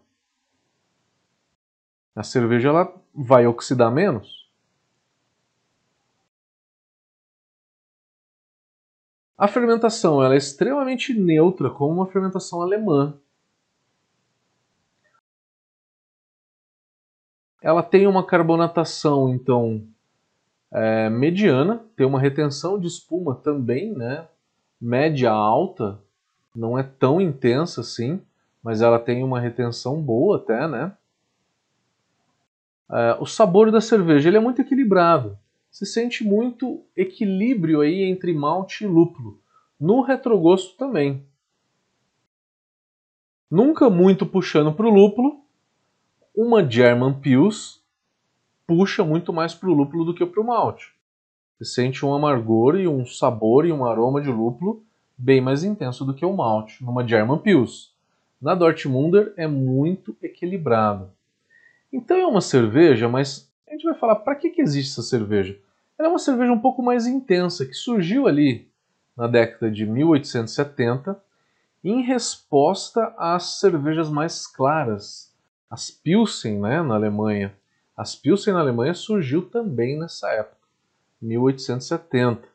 A 2.15 2.23
cerveja 2.23 2.69
ela 2.69 2.93
vai 3.13 3.47
oxidar 3.47 3.91
menos. 3.91 4.40
A 9.41 9.47
fermentação 9.47 10.23
ela 10.23 10.35
é 10.35 10.37
extremamente 10.37 11.15
neutra, 11.15 11.71
como 11.71 11.95
uma 11.95 12.05
fermentação 12.05 12.61
alemã. 12.61 13.17
Ela 17.59 17.81
tem 17.81 18.05
uma 18.05 18.23
carbonatação, 18.23 19.33
então, 19.33 19.83
é, 20.71 21.09
mediana, 21.09 21.83
tem 21.95 22.05
uma 22.05 22.19
retenção 22.19 22.79
de 22.79 22.85
espuma 22.85 23.33
também, 23.33 23.91
né? 23.91 24.27
média 24.79 25.31
alta, 25.31 25.99
não 26.55 26.77
é 26.77 26.83
tão 26.83 27.19
intensa 27.19 27.81
assim, 27.81 28.21
mas 28.61 28.79
ela 28.83 28.99
tem 28.99 29.23
uma 29.23 29.39
retenção 29.39 29.99
boa 29.99 30.37
até, 30.37 30.67
né? 30.67 30.95
É, 32.91 33.17
o 33.19 33.25
sabor 33.25 33.71
da 33.71 33.81
cerveja 33.81 34.29
ele 34.29 34.37
é 34.37 34.39
muito 34.39 34.61
equilibrado 34.61 35.35
se 35.71 35.85
sente 35.85 36.23
muito 36.23 36.83
equilíbrio 36.95 37.79
aí 37.79 38.03
entre 38.03 38.33
malte 38.33 38.83
e 38.83 38.87
lúpulo. 38.87 39.39
No 39.79 40.01
retrogosto 40.01 40.75
também. 40.77 41.25
Nunca 43.49 43.89
muito 43.89 44.25
puxando 44.25 44.73
para 44.73 44.85
o 44.85 44.93
lúpulo. 44.93 45.39
Uma 46.35 46.69
German 46.69 47.13
Pils 47.19 47.81
puxa 48.67 49.03
muito 49.03 49.33
mais 49.33 49.53
para 49.53 49.69
o 49.69 49.73
lúpulo 49.73 50.05
do 50.05 50.13
que 50.13 50.25
para 50.25 50.41
o 50.41 50.45
malte. 50.45 50.93
Você 51.57 51.65
sente 51.65 52.05
um 52.05 52.13
amargor 52.13 52.75
e 52.75 52.87
um 52.87 53.05
sabor 53.05 53.65
e 53.65 53.71
um 53.71 53.85
aroma 53.85 54.21
de 54.21 54.29
lúpulo 54.29 54.83
bem 55.17 55.39
mais 55.39 55.63
intenso 55.63 56.03
do 56.05 56.13
que 56.13 56.25
o 56.25 56.35
malte 56.35 56.83
numa 56.83 57.07
German 57.07 57.37
Pils. 57.39 57.93
Na 58.41 58.55
Dortmunder 58.55 59.33
é 59.37 59.47
muito 59.47 60.15
equilibrado. 60.21 61.11
Então 61.93 62.17
é 62.17 62.25
uma 62.25 62.41
cerveja, 62.41 63.07
mas 63.07 63.50
a 63.71 63.73
gente 63.73 63.85
vai 63.85 63.95
falar 63.95 64.17
para 64.17 64.35
que, 64.35 64.49
que 64.49 64.61
existe 64.61 64.91
essa 64.91 65.01
cerveja. 65.01 65.57
Ela 65.97 66.09
é 66.09 66.11
uma 66.11 66.19
cerveja 66.19 66.51
um 66.51 66.59
pouco 66.59 66.83
mais 66.83 67.07
intensa, 67.07 67.65
que 67.65 67.73
surgiu 67.73 68.27
ali 68.27 68.69
na 69.15 69.27
década 69.27 69.71
de 69.71 69.85
1870 69.85 71.17
em 71.81 72.01
resposta 72.01 73.15
às 73.17 73.59
cervejas 73.59 74.09
mais 74.09 74.45
claras, 74.45 75.33
as 75.69 75.89
Pilsen 75.89 76.59
né, 76.59 76.81
na 76.81 76.95
Alemanha. 76.95 77.55
As 77.95 78.13
Pilsen 78.13 78.53
na 78.53 78.59
Alemanha 78.59 78.93
surgiu 78.93 79.49
também 79.49 79.97
nessa 79.97 80.29
época, 80.31 80.67
1870. 81.21 82.45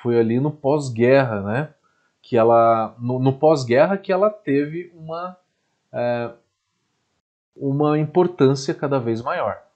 Foi 0.00 0.18
ali 0.18 0.40
no 0.40 0.50
pós-guerra, 0.50 1.42
né? 1.42 1.74
Que 2.22 2.36
ela, 2.36 2.96
no, 2.98 3.18
no 3.18 3.32
pós-guerra 3.38 3.98
que 3.98 4.10
ela 4.10 4.30
teve 4.30 4.90
uma, 4.94 5.36
é, 5.92 6.30
uma 7.54 7.98
importância 7.98 8.72
cada 8.72 8.98
vez 8.98 9.20
maior. 9.20 9.66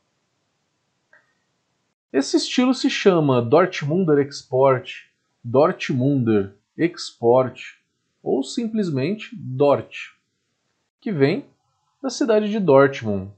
Esse 2.13 2.37
estilo 2.37 2.75
se 2.75 2.91
chama 2.91 3.41
Dortmunder 3.41 4.19
Export, 4.19 5.09
Dortmunder 5.45 6.57
Export 6.77 7.81
ou 8.21 8.43
simplesmente 8.43 9.31
Dort, 9.37 10.17
que 11.01 11.13
vem 11.13 11.47
da 12.03 12.11
cidade 12.11 12.51
de 12.51 12.59
Dortmund. 12.59 13.31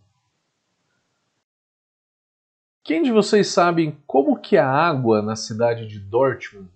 Quem 2.82 3.02
de 3.02 3.12
vocês 3.12 3.48
sabem 3.48 3.98
como 4.06 4.40
que 4.40 4.56
é 4.56 4.60
a 4.60 4.70
água 4.70 5.20
na 5.20 5.36
cidade 5.36 5.86
de 5.86 6.00
Dortmund? 6.00 6.70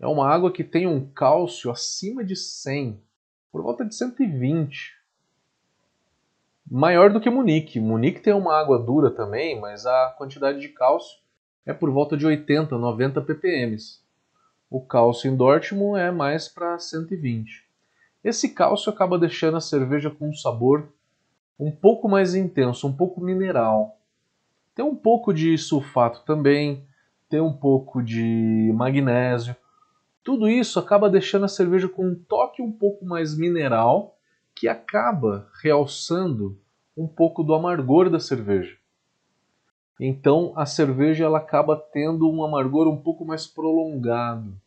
É 0.00 0.06
uma 0.08 0.28
água 0.28 0.50
que 0.50 0.64
tem 0.64 0.84
um 0.84 1.08
cálcio 1.12 1.70
acima 1.70 2.24
de 2.24 2.34
100, 2.34 3.00
por 3.52 3.62
volta 3.62 3.84
de 3.84 3.94
120 3.94 5.03
maior 6.70 7.12
do 7.12 7.20
que 7.20 7.30
Munique. 7.30 7.78
Munique 7.80 8.20
tem 8.20 8.32
uma 8.32 8.58
água 8.58 8.78
dura 8.78 9.10
também, 9.10 9.60
mas 9.60 9.86
a 9.86 10.14
quantidade 10.16 10.60
de 10.60 10.68
cálcio 10.68 11.18
é 11.66 11.72
por 11.72 11.90
volta 11.90 12.16
de 12.16 12.26
80, 12.26 12.76
90 12.76 13.20
ppm. 13.20 13.76
O 14.70 14.80
cálcio 14.80 15.30
em 15.30 15.36
Dortmund 15.36 16.00
é 16.00 16.10
mais 16.10 16.48
para 16.48 16.78
120. 16.78 17.64
Esse 18.22 18.48
cálcio 18.48 18.90
acaba 18.90 19.18
deixando 19.18 19.56
a 19.56 19.60
cerveja 19.60 20.10
com 20.10 20.30
um 20.30 20.34
sabor 20.34 20.88
um 21.58 21.70
pouco 21.70 22.08
mais 22.08 22.34
intenso, 22.34 22.86
um 22.88 22.92
pouco 22.92 23.20
mineral. 23.20 23.98
Tem 24.74 24.84
um 24.84 24.96
pouco 24.96 25.32
de 25.32 25.56
sulfato 25.56 26.24
também, 26.24 26.84
tem 27.28 27.40
um 27.40 27.52
pouco 27.52 28.02
de 28.02 28.72
magnésio. 28.74 29.54
Tudo 30.22 30.48
isso 30.48 30.78
acaba 30.78 31.08
deixando 31.10 31.44
a 31.44 31.48
cerveja 31.48 31.88
com 31.88 32.06
um 32.06 32.14
toque 32.14 32.60
um 32.60 32.72
pouco 32.72 33.04
mais 33.04 33.36
mineral 33.36 34.16
que 34.54 34.68
acaba 34.68 35.50
realçando 35.62 36.58
um 36.96 37.08
pouco 37.08 37.42
do 37.42 37.54
amargor 37.54 38.08
da 38.08 38.20
cerveja. 38.20 38.78
Então 39.98 40.52
a 40.56 40.66
cerveja 40.66 41.24
ela 41.24 41.38
acaba 41.38 41.76
tendo 41.76 42.30
um 42.30 42.44
amargor 42.44 42.88
um 42.88 43.00
pouco 43.00 43.24
mais 43.24 43.46
prolongado. 43.46 44.60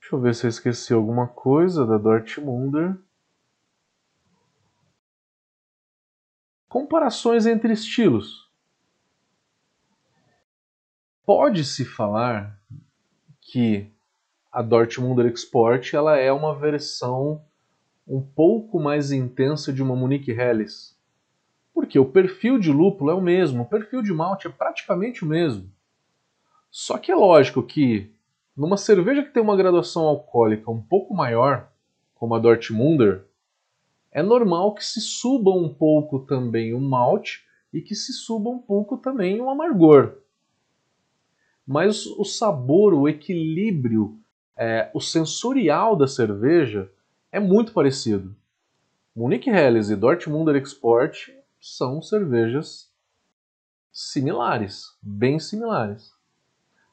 Deixa 0.00 0.16
eu 0.16 0.20
ver 0.20 0.34
se 0.34 0.46
eu 0.46 0.50
esqueci 0.50 0.92
alguma 0.92 1.26
coisa 1.26 1.86
da 1.86 1.96
Dortmunder. 1.96 2.96
Comparações 6.68 7.46
entre 7.46 7.72
estilos. 7.72 8.50
Pode-se 11.24 11.84
falar 11.84 12.60
que 13.54 13.86
a 14.50 14.60
Dortmunder 14.62 15.26
Export 15.26 15.94
ela 15.94 16.18
é 16.18 16.32
uma 16.32 16.52
versão 16.52 17.40
um 18.04 18.20
pouco 18.20 18.80
mais 18.80 19.12
intensa 19.12 19.72
de 19.72 19.80
uma 19.80 19.94
Munich 19.94 20.28
Helles. 20.28 20.98
Porque 21.72 21.96
o 21.96 22.04
perfil 22.04 22.58
de 22.58 22.72
lúpulo 22.72 23.12
é 23.12 23.14
o 23.14 23.20
mesmo, 23.20 23.62
o 23.62 23.66
perfil 23.66 24.02
de 24.02 24.12
malte 24.12 24.48
é 24.48 24.50
praticamente 24.50 25.24
o 25.24 25.28
mesmo. 25.28 25.70
Só 26.68 26.98
que 26.98 27.12
é 27.12 27.14
lógico 27.14 27.62
que 27.62 28.12
numa 28.56 28.76
cerveja 28.76 29.22
que 29.22 29.30
tem 29.30 29.40
uma 29.40 29.56
graduação 29.56 30.02
alcoólica 30.02 30.68
um 30.68 30.82
pouco 30.82 31.14
maior, 31.14 31.68
como 32.16 32.34
a 32.34 32.40
Dortmunder, 32.40 33.24
é 34.10 34.20
normal 34.20 34.74
que 34.74 34.84
se 34.84 35.00
suba 35.00 35.52
um 35.52 35.72
pouco 35.72 36.18
também 36.18 36.74
o 36.74 36.80
malte 36.80 37.44
e 37.72 37.80
que 37.80 37.94
se 37.94 38.12
suba 38.12 38.50
um 38.50 38.58
pouco 38.58 38.96
também 38.96 39.40
o 39.40 39.48
amargor 39.48 40.23
mas 41.66 42.06
o 42.06 42.24
sabor, 42.24 42.92
o 42.92 43.08
equilíbrio, 43.08 44.18
é, 44.56 44.90
o 44.94 45.00
sensorial 45.00 45.96
da 45.96 46.06
cerveja 46.06 46.90
é 47.32 47.40
muito 47.40 47.72
parecido. 47.72 48.34
Munich 49.14 49.48
Helles 49.48 49.90
e 49.90 49.96
Dortmunder 49.96 50.56
Export 50.56 51.32
são 51.60 52.02
cervejas 52.02 52.92
similares, 53.92 54.96
bem 55.00 55.38
similares. 55.38 56.12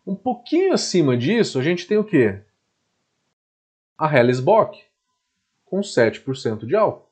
Um 0.06 0.16
pouquinho 0.16 0.74
acima 0.74 1.18
disso, 1.18 1.60
a 1.60 1.64
gente 1.64 1.88
tem 1.88 1.98
o 1.98 2.04
quê? 2.04 2.42
A 3.98 4.16
Helles 4.16 4.40
Bock, 4.40 4.84
com 5.66 5.82
7% 5.82 6.66
de 6.66 6.76
álcool. 6.76 7.10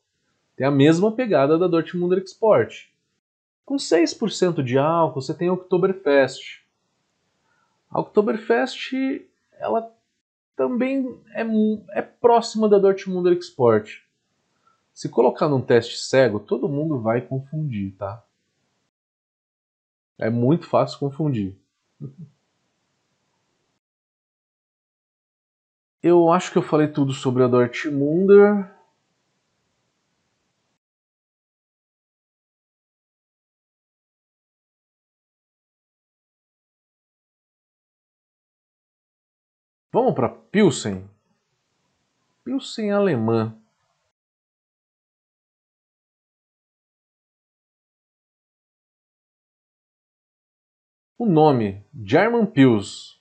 Tem 0.55 0.65
a 0.65 0.71
mesma 0.71 1.11
pegada 1.11 1.57
da 1.57 1.67
Dortmunder 1.67 2.19
Export. 2.19 2.89
Com 3.65 3.75
6% 3.75 4.63
de 4.63 4.77
álcool, 4.77 5.21
você 5.21 5.33
tem 5.33 5.47
a 5.47 5.53
Oktoberfest, 5.53 6.58
a 7.89 7.99
Oktoberfest 7.99 9.25
ela 9.53 9.91
também 10.55 11.19
é, 11.33 11.43
é 11.97 12.01
próxima 12.01 12.67
da 12.67 12.77
Dortmunder 12.77 13.33
Export. 13.33 14.05
Se 14.93 15.07
colocar 15.07 15.47
num 15.47 15.61
teste 15.61 15.97
cego, 15.97 16.39
todo 16.39 16.67
mundo 16.67 16.99
vai 16.99 17.21
confundir, 17.21 17.95
tá? 17.95 18.23
É 20.17 20.29
muito 20.29 20.67
fácil 20.67 20.99
confundir. 20.99 21.57
Eu 26.03 26.31
acho 26.31 26.51
que 26.51 26.57
eu 26.57 26.61
falei 26.61 26.87
tudo 26.87 27.13
sobre 27.13 27.43
a 27.43 27.47
Dortmunder. 27.47 28.69
Vamos 39.91 40.13
para 40.13 40.29
Pilsen. 40.29 41.09
Pilsen 42.43 42.91
alemã. 42.91 43.55
O 51.17 51.25
nome 51.25 51.83
German 52.05 52.45
Pils 52.45 53.19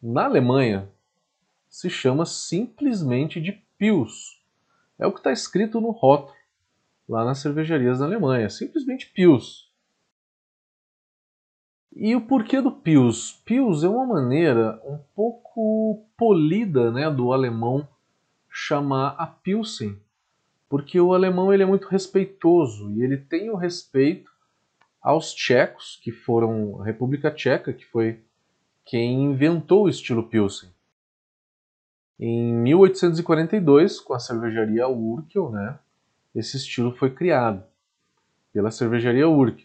na 0.00 0.26
Alemanha 0.26 0.88
se 1.68 1.88
chama 1.88 2.26
simplesmente 2.26 3.40
de 3.40 3.52
Pils. 3.78 4.40
É 4.98 5.06
o 5.06 5.12
que 5.12 5.18
está 5.18 5.32
escrito 5.32 5.80
no 5.80 5.90
rótulo 5.90 6.36
lá 7.08 7.24
nas 7.24 7.38
cervejarias 7.38 8.00
da 8.00 8.04
Alemanha, 8.04 8.50
simplesmente 8.50 9.10
Pils. 9.10 9.65
E 11.98 12.14
o 12.14 12.20
porquê 12.20 12.60
do 12.60 12.70
Pils? 12.70 13.40
Pils 13.46 13.82
é 13.82 13.88
uma 13.88 14.04
maneira 14.04 14.78
um 14.84 14.98
pouco 15.14 16.06
polida 16.14 16.92
né, 16.92 17.10
do 17.10 17.32
alemão 17.32 17.88
chamar 18.50 19.16
a 19.16 19.26
Pilsen, 19.26 19.98
porque 20.68 21.00
o 21.00 21.14
alemão 21.14 21.54
ele 21.54 21.62
é 21.62 21.66
muito 21.66 21.88
respeitoso 21.88 22.90
e 22.90 23.02
ele 23.02 23.16
tem 23.16 23.48
o 23.48 23.56
respeito 23.56 24.30
aos 25.00 25.32
tchecos, 25.32 25.98
que 26.02 26.12
foram 26.12 26.82
a 26.82 26.84
República 26.84 27.30
Tcheca, 27.30 27.72
que 27.72 27.86
foi 27.86 28.20
quem 28.84 29.24
inventou 29.24 29.84
o 29.84 29.88
estilo 29.88 30.28
Pilsen. 30.28 30.68
Em 32.20 32.52
1842, 32.52 34.00
com 34.00 34.12
a 34.12 34.18
cervejaria 34.18 34.86
Urkel, 34.86 35.50
né, 35.50 35.78
esse 36.34 36.58
estilo 36.58 36.94
foi 36.94 37.08
criado 37.08 37.64
pela 38.52 38.70
cervejaria 38.70 39.26
Urkel. 39.26 39.64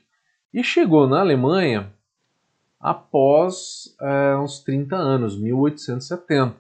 E 0.53 0.63
chegou 0.63 1.05
na 1.07 1.19
Alemanha 1.19 1.91
após 2.81 3.95
é, 4.01 4.35
uns 4.37 4.59
30 4.59 4.95
anos, 4.95 5.37
1870. 5.37 6.55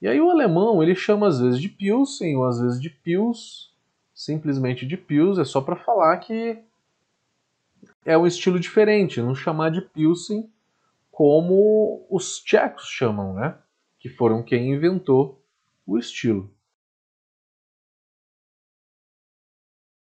E 0.00 0.08
aí 0.08 0.20
o 0.20 0.30
alemão 0.30 0.82
ele 0.82 0.94
chama 0.94 1.28
às 1.28 1.40
vezes 1.40 1.60
de 1.60 1.68
Pilsen 1.68 2.36
ou 2.36 2.46
às 2.46 2.60
vezes 2.60 2.80
de 2.80 2.88
Pils, 2.90 3.74
simplesmente 4.14 4.86
de 4.86 4.96
Pils, 4.96 5.38
é 5.38 5.44
só 5.44 5.60
para 5.60 5.76
falar 5.76 6.16
que 6.18 6.58
é 8.04 8.16
um 8.16 8.26
estilo 8.26 8.58
diferente, 8.58 9.20
não 9.20 9.34
chamar 9.34 9.70
de 9.70 9.82
Pilsen 9.82 10.50
como 11.10 12.06
os 12.10 12.40
tchecos 12.40 12.84
chamam, 12.84 13.34
né? 13.34 13.58
Que 13.98 14.08
foram 14.08 14.42
quem 14.42 14.72
inventou 14.72 15.42
o 15.86 15.98
estilo. 15.98 16.50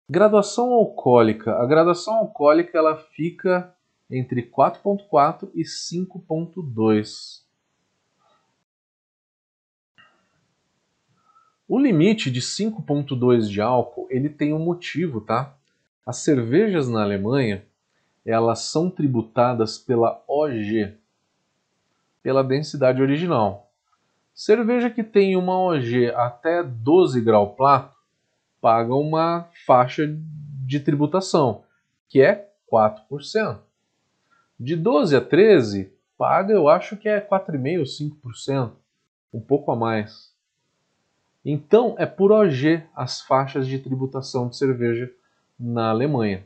Graduação 0.10 0.72
alcoólica. 0.74 1.54
A 1.56 1.66
graduação 1.66 2.14
alcoólica 2.16 2.78
ela 2.78 2.98
fica 2.98 3.74
entre 4.10 4.42
4.4 4.42 5.50
e 5.54 5.64
5.2. 5.64 7.46
O 11.68 11.78
limite 11.78 12.32
de 12.32 12.40
5.2 12.40 13.50
de 13.50 13.60
álcool, 13.60 14.08
ele 14.10 14.30
tem 14.30 14.54
um 14.54 14.60
motivo, 14.60 15.20
tá? 15.20 15.54
As 16.06 16.18
cervejas 16.18 16.88
na 16.88 17.04
Alemanha, 17.04 17.66
elas 18.26 18.60
são 18.60 18.90
tributadas 18.90 19.78
pela 19.78 20.24
OG, 20.28 20.96
pela 22.24 22.44
densidade 22.44 23.02
original. 23.02 23.70
Cerveja 24.34 24.90
que 24.90 25.04
tem 25.04 25.36
uma 25.36 25.60
OG 25.60 26.14
até 26.16 26.64
12 26.64 27.20
grau 27.20 27.56
plato 27.56 27.98
paga 28.62 28.94
uma 28.96 29.50
faixa 29.66 30.08
de 30.66 30.80
tributação, 30.80 31.64
que 32.08 32.22
é 32.22 32.50
4%. 32.72 33.67
De 34.60 34.76
12 34.76 35.16
a 35.16 35.22
13, 35.22 35.94
paga 36.18 36.54
eu 36.54 36.68
acho 36.68 36.98
que 36.98 37.08
é 37.08 37.22
4,5% 37.22 37.80
ou 37.80 38.32
5%, 38.32 38.72
um 39.34 39.40
pouco 39.40 39.72
a 39.72 39.76
mais. 39.76 40.34
Então 41.46 41.96
é 41.98 42.06
por 42.06 42.32
OG 42.32 42.84
as 42.96 43.22
faixas 43.22 43.68
de 43.68 43.80
tributação 43.80 44.50
de 44.50 44.58
cerveja 44.58 45.12
na 45.60 45.92
Alemanha. 45.92 46.46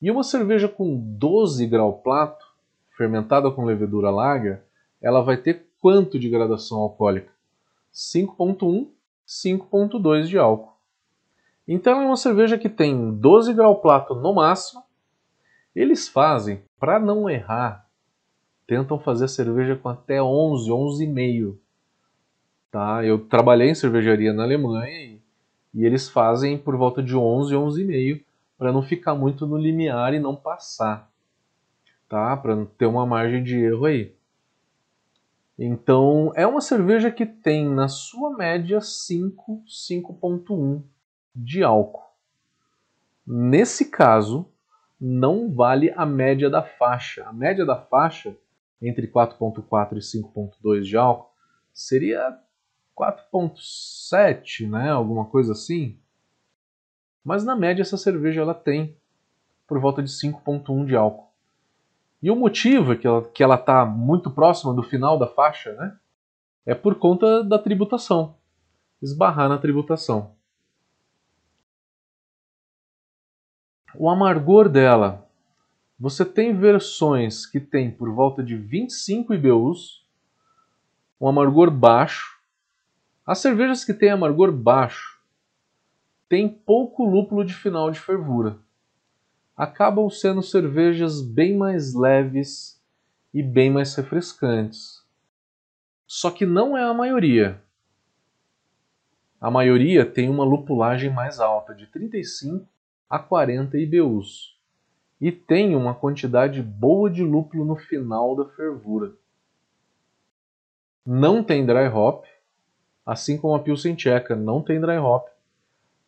E 0.00 0.10
uma 0.10 0.22
cerveja 0.22 0.68
com 0.68 0.96
12 0.96 1.66
grau 1.66 1.98
plato, 1.98 2.46
fermentada 2.96 3.50
com 3.50 3.64
levedura 3.64 4.10
lager, 4.10 4.62
ela 5.02 5.20
vai 5.20 5.36
ter 5.36 5.66
quanto 5.80 6.18
de 6.18 6.28
gradação 6.28 6.78
alcoólica? 6.78 7.32
5.1, 7.92 8.88
5.2 9.26 10.24
de 10.24 10.38
álcool. 10.38 10.72
Então 11.66 12.00
é 12.00 12.06
uma 12.06 12.16
cerveja 12.16 12.56
que 12.56 12.68
tem 12.68 13.12
12 13.12 13.52
grau 13.52 13.80
plato 13.80 14.14
no 14.14 14.32
máximo. 14.32 14.82
Eles 15.74 16.08
fazem 16.08 16.62
para 16.78 16.98
não 16.98 17.28
errar, 17.28 17.86
tentam 18.66 18.98
fazer 18.98 19.26
a 19.26 19.28
cerveja 19.28 19.76
com 19.76 19.88
até 19.88 20.22
11, 20.22 20.70
11,5. 20.70 21.56
Tá? 22.70 23.04
Eu 23.04 23.18
trabalhei 23.26 23.70
em 23.70 23.74
cervejaria 23.74 24.32
na 24.32 24.42
Alemanha 24.42 25.18
e, 25.74 25.84
eles 25.84 26.08
fazem 26.08 26.58
por 26.58 26.76
volta 26.76 27.02
de 27.02 27.16
11, 27.16 27.54
11,5 27.54 28.24
para 28.58 28.72
não 28.72 28.82
ficar 28.82 29.14
muito 29.14 29.46
no 29.46 29.56
limiar 29.56 30.12
e 30.14 30.20
não 30.20 30.36
passar. 30.36 31.10
Tá? 32.08 32.36
Para 32.36 32.66
ter 32.78 32.86
uma 32.86 33.06
margem 33.06 33.42
de 33.42 33.58
erro 33.58 33.86
aí. 33.86 34.14
Então, 35.58 36.32
é 36.34 36.46
uma 36.46 36.60
cerveja 36.60 37.10
que 37.10 37.26
tem 37.26 37.68
na 37.68 37.86
sua 37.86 38.30
média 38.36 38.80
5, 38.80 39.62
5.1 39.66 40.82
de 41.34 41.62
álcool. 41.62 42.10
Nesse 43.26 43.90
caso, 43.90 44.46
não 45.00 45.50
vale 45.50 45.92
a 45.96 46.04
média 46.04 46.50
da 46.50 46.62
faixa. 46.62 47.24
A 47.26 47.32
média 47.32 47.64
da 47.64 47.76
faixa 47.76 48.36
entre 48.82 49.06
4.4 49.06 49.96
e 49.96 50.00
5.2 50.00 50.82
de 50.82 50.96
álcool 50.96 51.30
seria 51.72 52.38
4.7, 52.96 54.68
né, 54.68 54.90
alguma 54.90 55.24
coisa 55.24 55.52
assim. 55.52 55.98
Mas 57.24 57.44
na 57.44 57.56
média 57.56 57.82
essa 57.82 57.96
cerveja 57.96 58.42
ela 58.42 58.54
tem 58.54 58.96
por 59.66 59.78
volta 59.78 60.02
de 60.02 60.10
5.1 60.10 60.84
de 60.84 60.96
álcool. 60.96 61.30
E 62.22 62.30
o 62.30 62.36
motivo 62.36 62.92
é 62.92 62.96
que 62.96 63.06
ela 63.06 63.22
que 63.22 63.42
ela 63.42 63.54
está 63.54 63.86
muito 63.86 64.30
próxima 64.30 64.74
do 64.74 64.82
final 64.82 65.18
da 65.18 65.26
faixa, 65.26 65.72
né, 65.74 65.96
é 66.66 66.74
por 66.74 66.96
conta 66.96 67.42
da 67.42 67.58
tributação, 67.58 68.36
esbarrar 69.00 69.48
na 69.48 69.56
tributação. 69.56 70.34
O 73.94 74.08
amargor 74.08 74.68
dela. 74.68 75.26
Você 75.98 76.24
tem 76.24 76.56
versões 76.56 77.44
que 77.44 77.60
tem 77.60 77.90
por 77.90 78.10
volta 78.10 78.42
de 78.42 78.56
25 78.56 79.34
IBUs, 79.34 80.06
um 81.20 81.28
amargor 81.28 81.70
baixo. 81.70 82.40
As 83.26 83.38
cervejas 83.38 83.84
que 83.84 83.92
têm 83.92 84.10
amargor 84.10 84.50
baixo 84.50 85.20
têm 86.28 86.48
pouco 86.48 87.04
lúpulo 87.04 87.44
de 87.44 87.54
final 87.54 87.90
de 87.90 88.00
fervura. 88.00 88.58
Acabam 89.56 90.08
sendo 90.08 90.42
cervejas 90.42 91.20
bem 91.20 91.56
mais 91.56 91.92
leves 91.92 92.80
e 93.34 93.42
bem 93.42 93.70
mais 93.70 93.94
refrescantes. 93.94 95.04
Só 96.06 96.30
que 96.30 96.46
não 96.46 96.76
é 96.76 96.82
a 96.82 96.94
maioria. 96.94 97.62
A 99.40 99.50
maioria 99.50 100.06
tem 100.06 100.30
uma 100.30 100.44
lupulagem 100.44 101.10
mais 101.10 101.40
alta, 101.40 101.74
de 101.74 101.86
35 101.86 102.66
a 103.10 103.18
40 103.18 103.76
IBUs 103.76 104.56
e 105.20 105.32
tem 105.32 105.74
uma 105.74 105.94
quantidade 105.94 106.62
boa 106.62 107.10
de 107.10 107.24
lúpulo 107.24 107.64
no 107.64 107.74
final 107.74 108.36
da 108.36 108.46
fervura. 108.46 109.12
Não 111.04 111.42
tem 111.42 111.66
dry 111.66 111.88
hop, 111.88 112.24
assim 113.04 113.36
como 113.36 113.54
a 113.54 113.58
Pilsen 113.58 113.96
Tcheca 113.96 114.36
não 114.36 114.62
tem 114.62 114.80
dry 114.80 114.96
hop. 114.98 115.28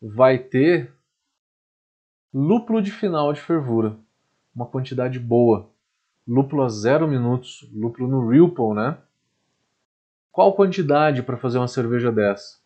Vai 0.01 0.37
ter 0.37 0.93
lúpulo 2.33 2.81
de 2.81 2.91
final 2.91 3.33
de 3.33 3.41
fervura, 3.41 3.97
uma 4.55 4.65
quantidade 4.65 5.19
boa. 5.19 5.69
Lúpulo 6.25 6.63
a 6.63 6.69
0 6.69 7.05
minutos, 7.05 7.69
lúpulo 7.73 8.07
no 8.07 8.29
Ripple, 8.29 8.73
né? 8.73 8.97
Qual 10.31 10.55
quantidade 10.55 11.21
para 11.21 11.37
fazer 11.37 11.57
uma 11.57 11.67
cerveja 11.67 12.11
dessa? 12.11 12.59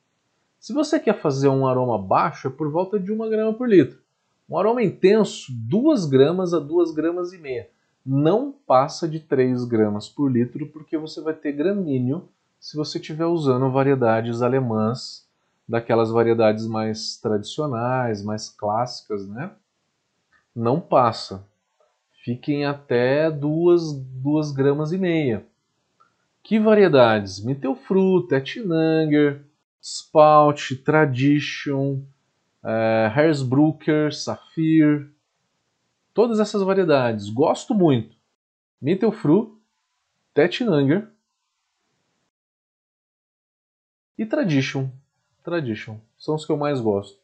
Se 0.60 0.74
você 0.74 1.00
quer 1.00 1.20
fazer 1.20 1.50
um 1.50 1.68
aroma 1.68 1.98
baixo, 1.98 2.48
é 2.48 2.52
por 2.52 2.72
volta 2.72 3.00
de 3.00 3.12
1 3.12 3.30
grama 3.30 3.54
por 3.54 3.68
litro. 3.68 4.00
Um 4.50 4.58
aroma 4.58 4.82
intenso, 4.82 5.52
2 5.52 6.06
gramas 6.06 6.54
a 6.54 6.60
2 6.60 6.92
gramas 6.92 7.34
e 7.34 7.38
meia. 7.38 7.70
Não 8.06 8.54
passa 8.66 9.08
de 9.08 9.20
3 9.20 9.66
gramas 9.66 10.08
por 10.08 10.32
litro, 10.32 10.68
porque 10.68 10.98
você 10.98 11.22
vai 11.22 11.34
ter 11.34 11.52
gramíneo 11.52 12.30
se 12.60 12.78
você 12.78 12.98
estiver 12.98 13.26
usando 13.26 13.70
variedades 13.70 14.42
alemãs, 14.42 15.28
daquelas 15.68 16.10
variedades 16.10 16.66
mais 16.66 17.18
tradicionais, 17.18 18.24
mais 18.24 18.50
clássicas, 18.50 19.28
né? 19.28 19.52
Não 20.56 20.80
passa. 20.80 21.46
Fiquem 22.24 22.66
até 22.66 23.30
2, 23.30 23.94
2 23.94 24.52
gramas 24.52 24.92
e 24.92 24.98
meia. 24.98 25.46
Que 26.42 26.60
variedades? 26.60 27.44
Mittelfruit, 27.44 28.34
Etnanger, 28.34 29.44
Spout, 29.82 30.78
Tradition, 30.78 32.02
é, 32.68 33.14
Hersbrucker, 33.16 34.14
Saphir, 34.14 35.10
todas 36.14 36.38
essas 36.38 36.62
variedades. 36.62 37.30
Gosto 37.30 37.74
muito. 37.74 38.18
Mittelfru, 38.82 39.58
Tetnanger 40.34 41.10
e 44.18 44.26
Tradition. 44.26 44.90
Tradition. 45.44 45.98
São 46.18 46.36
os 46.36 46.46
que 46.46 46.52
eu 46.52 46.58
mais 46.58 46.82
gosto. 46.82 47.18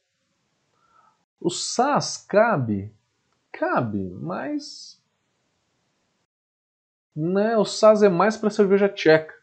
O 1.42 1.50
SAS 1.50 2.18
cabe? 2.18 2.94
Cabe, 3.52 4.12
mas. 4.22 4.98
Né, 7.14 7.58
o 7.58 7.66
SAS 7.66 8.02
é 8.02 8.08
mais 8.10 8.38
para 8.38 8.50
cerveja 8.50 8.88
tcheca. 8.88 9.36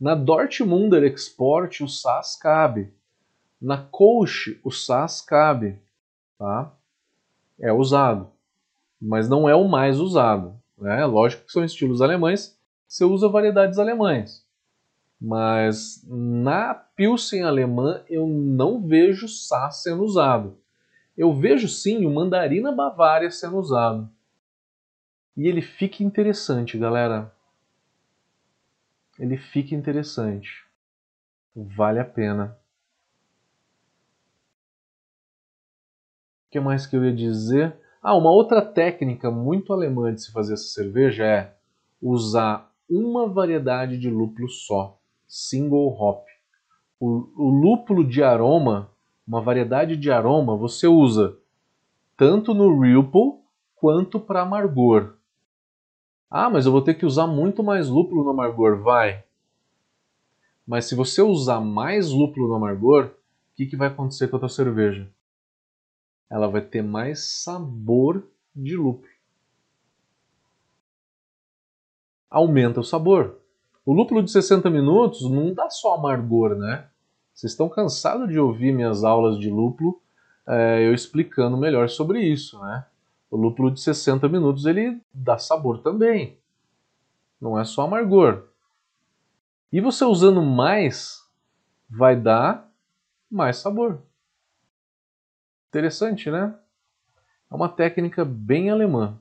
Na 0.00 0.14
Dortmunder 0.14 1.04
Export, 1.04 1.82
o 1.82 1.88
SAS 1.88 2.34
cabe. 2.34 2.92
Na 3.62 3.78
coach, 3.78 4.60
o 4.64 4.72
SAS 4.72 5.20
cabe, 5.20 5.78
tá? 6.36 6.74
É 7.60 7.72
usado. 7.72 8.32
mas 9.00 9.28
não 9.28 9.48
é 9.48 9.54
o 9.54 9.68
mais 9.68 10.00
usado. 10.00 10.60
Né? 10.76 11.04
Lógico 11.06 11.44
que 11.44 11.52
são 11.52 11.64
estilos 11.64 12.00
alemães, 12.02 12.58
você 12.88 13.04
usa 13.04 13.28
variedades 13.28 13.78
alemães. 13.78 14.44
Mas 15.20 16.04
na 16.08 16.74
Pilsen 16.74 17.44
alemã 17.44 18.02
eu 18.08 18.26
não 18.26 18.84
vejo 18.84 19.28
Sá 19.28 19.70
sendo 19.70 20.02
usado. 20.02 20.58
Eu 21.16 21.32
vejo 21.32 21.68
sim 21.68 22.04
o 22.04 22.10
Mandarina 22.10 22.72
Bavária 22.72 23.30
sendo 23.30 23.58
usado. 23.58 24.10
E 25.36 25.46
ele 25.46 25.62
fica 25.62 26.02
interessante, 26.02 26.76
galera. 26.76 27.32
Ele 29.18 29.36
fica 29.36 29.74
interessante. 29.74 30.64
Vale 31.54 32.00
a 32.00 32.04
pena. 32.04 32.58
Que 36.52 36.60
mais 36.60 36.86
que 36.86 36.94
eu 36.94 37.02
ia 37.02 37.12
dizer? 37.12 37.74
Ah, 38.02 38.14
uma 38.14 38.30
outra 38.30 38.60
técnica 38.60 39.30
muito 39.30 39.72
alemã 39.72 40.14
de 40.14 40.22
se 40.22 40.30
fazer 40.30 40.52
essa 40.52 40.66
cerveja 40.66 41.24
é 41.24 41.54
usar 42.00 42.70
uma 42.88 43.26
variedade 43.26 43.98
de 43.98 44.10
lúpulo 44.10 44.50
só, 44.50 44.98
single 45.26 45.88
hop. 45.98 46.26
O, 47.00 47.26
o 47.36 47.48
lúpulo 47.48 48.04
de 48.04 48.22
aroma, 48.22 48.90
uma 49.26 49.40
variedade 49.40 49.96
de 49.96 50.10
aroma, 50.10 50.54
você 50.54 50.86
usa 50.86 51.38
tanto 52.18 52.52
no 52.52 52.78
Ripple 52.78 53.40
quanto 53.74 54.20
para 54.20 54.42
amargor. 54.42 55.14
Ah, 56.30 56.50
mas 56.50 56.66
eu 56.66 56.72
vou 56.72 56.82
ter 56.82 56.94
que 56.94 57.06
usar 57.06 57.26
muito 57.26 57.62
mais 57.62 57.88
lúpulo 57.88 58.24
no 58.24 58.30
amargor. 58.30 58.82
Vai. 58.82 59.24
Mas 60.66 60.84
se 60.84 60.94
você 60.94 61.22
usar 61.22 61.60
mais 61.60 62.10
lúpulo 62.10 62.48
no 62.48 62.54
amargor, 62.54 63.06
o 63.06 63.10
que, 63.56 63.64
que 63.64 63.76
vai 63.76 63.88
acontecer 63.88 64.28
com 64.28 64.36
a 64.36 64.40
tua 64.40 64.48
cerveja? 64.50 65.10
Ela 66.32 66.48
vai 66.48 66.62
ter 66.62 66.80
mais 66.80 67.42
sabor 67.42 68.26
de 68.56 68.74
lúpulo. 68.74 69.12
Aumenta 72.30 72.80
o 72.80 72.84
sabor. 72.84 73.38
O 73.84 73.92
lúpulo 73.92 74.22
de 74.22 74.30
60 74.30 74.70
minutos 74.70 75.30
não 75.30 75.52
dá 75.52 75.68
só 75.68 75.94
amargor, 75.94 76.56
né? 76.56 76.88
Vocês 77.34 77.52
estão 77.52 77.68
cansados 77.68 78.30
de 78.30 78.38
ouvir 78.38 78.72
minhas 78.72 79.04
aulas 79.04 79.38
de 79.38 79.50
lúpulo 79.50 80.00
é, 80.46 80.86
eu 80.86 80.94
explicando 80.94 81.54
melhor 81.58 81.90
sobre 81.90 82.22
isso, 82.22 82.58
né? 82.60 82.86
O 83.30 83.36
lúpulo 83.36 83.70
de 83.70 83.80
60 83.82 84.26
minutos 84.26 84.64
ele 84.64 85.02
dá 85.12 85.36
sabor 85.36 85.82
também. 85.82 86.38
Não 87.38 87.60
é 87.60 87.64
só 87.64 87.82
amargor. 87.82 88.44
E 89.70 89.82
você 89.82 90.02
usando 90.06 90.40
mais 90.40 91.22
vai 91.90 92.16
dar 92.16 92.70
mais 93.30 93.58
sabor. 93.58 94.00
Interessante, 95.72 96.30
né? 96.30 96.54
É 97.50 97.54
uma 97.54 97.66
técnica 97.66 98.26
bem 98.26 98.68
alemã. 98.68 99.18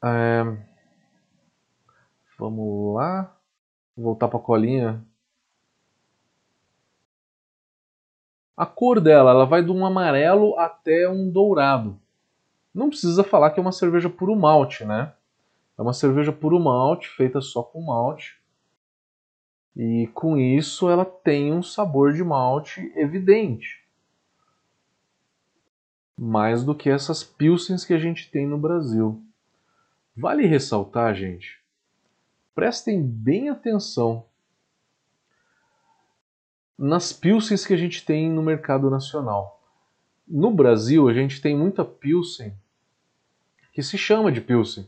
É... 0.00 0.44
Vamos 2.38 2.94
lá. 2.94 3.36
Vou 3.96 4.04
voltar 4.06 4.28
para 4.28 4.38
a 4.38 4.42
colinha 4.42 5.04
A 8.56 8.64
cor 8.64 9.00
dela, 9.00 9.32
ela 9.32 9.44
vai 9.44 9.64
de 9.64 9.70
um 9.72 9.84
amarelo 9.84 10.56
até 10.58 11.08
um 11.08 11.28
dourado. 11.28 11.98
Não 12.74 12.88
precisa 12.88 13.24
falar 13.24 13.50
que 13.50 13.60
é 13.60 13.62
uma 13.62 13.72
cerveja 13.72 14.08
puro 14.08 14.36
malte, 14.36 14.84
né? 14.84 15.12
É 15.78 15.82
uma 15.82 15.92
cerveja 15.92 16.32
puro 16.32 16.60
malte, 16.60 17.08
feita 17.08 17.40
só 17.40 17.62
com 17.62 17.82
malte. 17.82 18.40
E 19.76 20.08
com 20.14 20.36
isso 20.36 20.88
ela 20.88 21.04
tem 21.04 21.52
um 21.52 21.62
sabor 21.62 22.12
de 22.12 22.22
malte 22.22 22.92
evidente. 22.96 23.82
Mais 26.16 26.62
do 26.62 26.74
que 26.74 26.88
essas 26.88 27.24
pilsens 27.24 27.84
que 27.84 27.92
a 27.92 27.98
gente 27.98 28.30
tem 28.30 28.46
no 28.46 28.56
Brasil. 28.56 29.20
Vale 30.16 30.46
ressaltar, 30.46 31.12
gente, 31.14 31.60
prestem 32.54 33.02
bem 33.02 33.48
atenção 33.48 34.24
nas 36.78 37.12
pilsens 37.12 37.66
que 37.66 37.74
a 37.74 37.76
gente 37.76 38.04
tem 38.04 38.30
no 38.30 38.42
mercado 38.42 38.88
nacional. 38.88 39.60
No 40.26 40.52
Brasil, 40.52 41.08
a 41.08 41.12
gente 41.12 41.40
tem 41.40 41.56
muita 41.56 41.84
pilsen 41.84 42.56
que 43.72 43.82
se 43.82 43.98
chama 43.98 44.30
de 44.30 44.40
pilsen. 44.40 44.86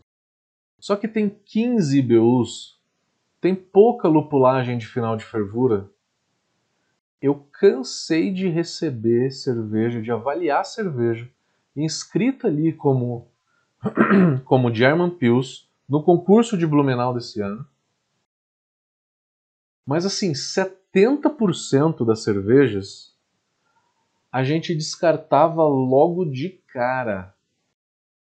Só 0.79 0.95
que 0.95 1.09
tem 1.09 1.29
15 1.29 1.99
IBUs, 1.99 2.76
tem 3.47 3.55
pouca 3.55 4.09
lupulagem 4.09 4.77
de 4.77 4.89
final 4.89 5.17
de 5.17 5.25
fervura. 5.25 5.89
Eu 7.23 7.47
cansei 7.53 8.33
de 8.33 8.49
receber 8.49 9.31
cerveja, 9.31 10.03
de 10.03 10.11
avaliar 10.11 10.65
cerveja 10.65 11.31
inscrita 11.77 12.49
ali 12.49 12.73
como 12.73 13.31
como 14.45 14.75
German 14.75 15.11
Pils 15.11 15.71
no 15.89 16.03
concurso 16.03 16.59
de 16.59 16.67
Blumenau 16.67 17.15
desse 17.15 17.41
ano. 17.41 17.65
Mas 19.87 20.05
assim, 20.05 20.33
80% 20.33 22.05
das 22.05 22.25
cervejas 22.25 23.17
a 24.33 24.43
gente 24.43 24.75
descartava 24.75 25.63
logo 25.63 26.25
de 26.25 26.49
cara, 26.67 27.33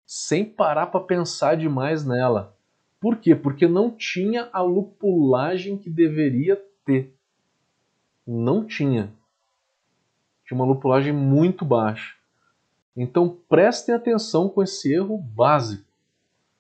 sem 0.05 0.43
parar 0.43 0.87
para 0.87 0.99
pensar 0.99 1.55
demais 1.55 2.05
nela. 2.05 2.56
Por 2.99 3.17
quê? 3.17 3.36
Porque 3.36 3.67
não 3.67 3.91
tinha 3.91 4.49
a 4.51 4.62
lupulagem 4.62 5.77
que 5.77 5.89
deveria 5.89 6.62
ter. 6.83 7.13
Não 8.25 8.65
tinha. 8.65 9.13
Tinha 10.45 10.55
uma 10.60 10.65
lupulagem 10.65 11.13
muito 11.13 11.63
baixa. 11.63 12.15
Então 12.95 13.38
prestem 13.47 13.93
atenção 13.93 14.49
com 14.49 14.63
esse 14.63 14.91
erro 14.91 15.17
básico. 15.17 15.86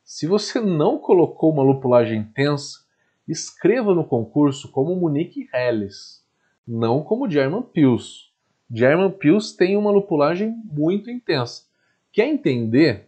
Se 0.03 0.27
você 0.27 0.61
não 0.61 0.99
colocou 0.99 1.51
uma 1.51 1.63
lupulagem 1.63 2.19
intensa, 2.19 2.85
escreva 3.27 3.93
no 3.93 4.05
concurso 4.05 4.71
como 4.71 4.95
Munique 4.95 5.49
Helles, 5.53 6.23
não 6.65 7.03
como 7.03 7.29
German 7.29 7.63
Pils. 7.63 8.31
German 8.71 9.11
Pils 9.11 9.53
tem 9.53 9.75
uma 9.75 9.91
lupulagem 9.91 10.55
muito 10.63 11.09
intensa. 11.09 11.65
Quer 12.11 12.27
entender? 12.27 13.06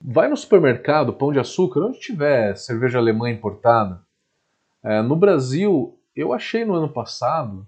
Vai 0.00 0.28
no 0.28 0.36
supermercado, 0.36 1.12
pão 1.12 1.32
de 1.32 1.38
açúcar, 1.38 1.80
onde 1.80 1.98
tiver 1.98 2.56
cerveja 2.56 2.98
alemã 2.98 3.30
importada. 3.30 4.04
É, 4.82 5.02
no 5.02 5.16
Brasil, 5.16 5.98
eu 6.14 6.32
achei 6.32 6.64
no 6.64 6.74
ano 6.74 6.88
passado 6.88 7.66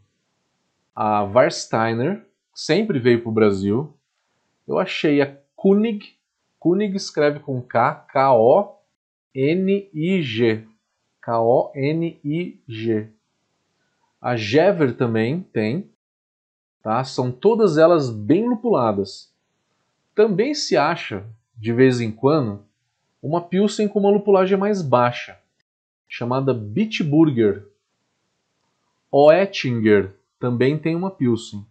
a 0.95 1.23
Warsteiner, 1.23 2.25
sempre 2.55 2.99
veio 2.99 3.21
para 3.21 3.29
o 3.29 3.33
Brasil. 3.33 3.93
Eu 4.67 4.79
achei 4.79 5.23
a 5.23 5.37
Kunig, 5.57 6.17
Kunig 6.59 6.97
escreve 6.97 7.39
com 7.41 7.63
K, 7.63 7.95
K-O-N-I-G, 8.13 8.75
K-O-N-I-G. 11.21 13.09
A 14.21 14.37
Jever 14.37 14.97
também 14.97 15.41
tem, 15.53 15.89
tá? 16.83 17.05
São 17.05 17.31
todas 17.31 17.79
elas 17.79 18.11
bem 18.11 18.49
lupuladas. 18.49 19.33
Também 20.15 20.53
se 20.55 20.77
acha, 20.77 21.25
de 21.59 21.73
vez 21.73 22.01
em 22.01 22.11
quando, 22.11 22.65
uma 23.23 23.41
Pilsen 23.41 23.89
com 23.89 23.99
uma 23.99 24.11
lupulagem 24.11 24.57
mais 24.57 24.81
baixa, 24.81 25.39
chamada 26.09 26.55
Bitburger. 26.55 27.67
Oettinger 29.11 30.15
também 30.39 30.79
tem 30.79 30.95
uma 30.95 31.11
Pilsen. 31.11 31.67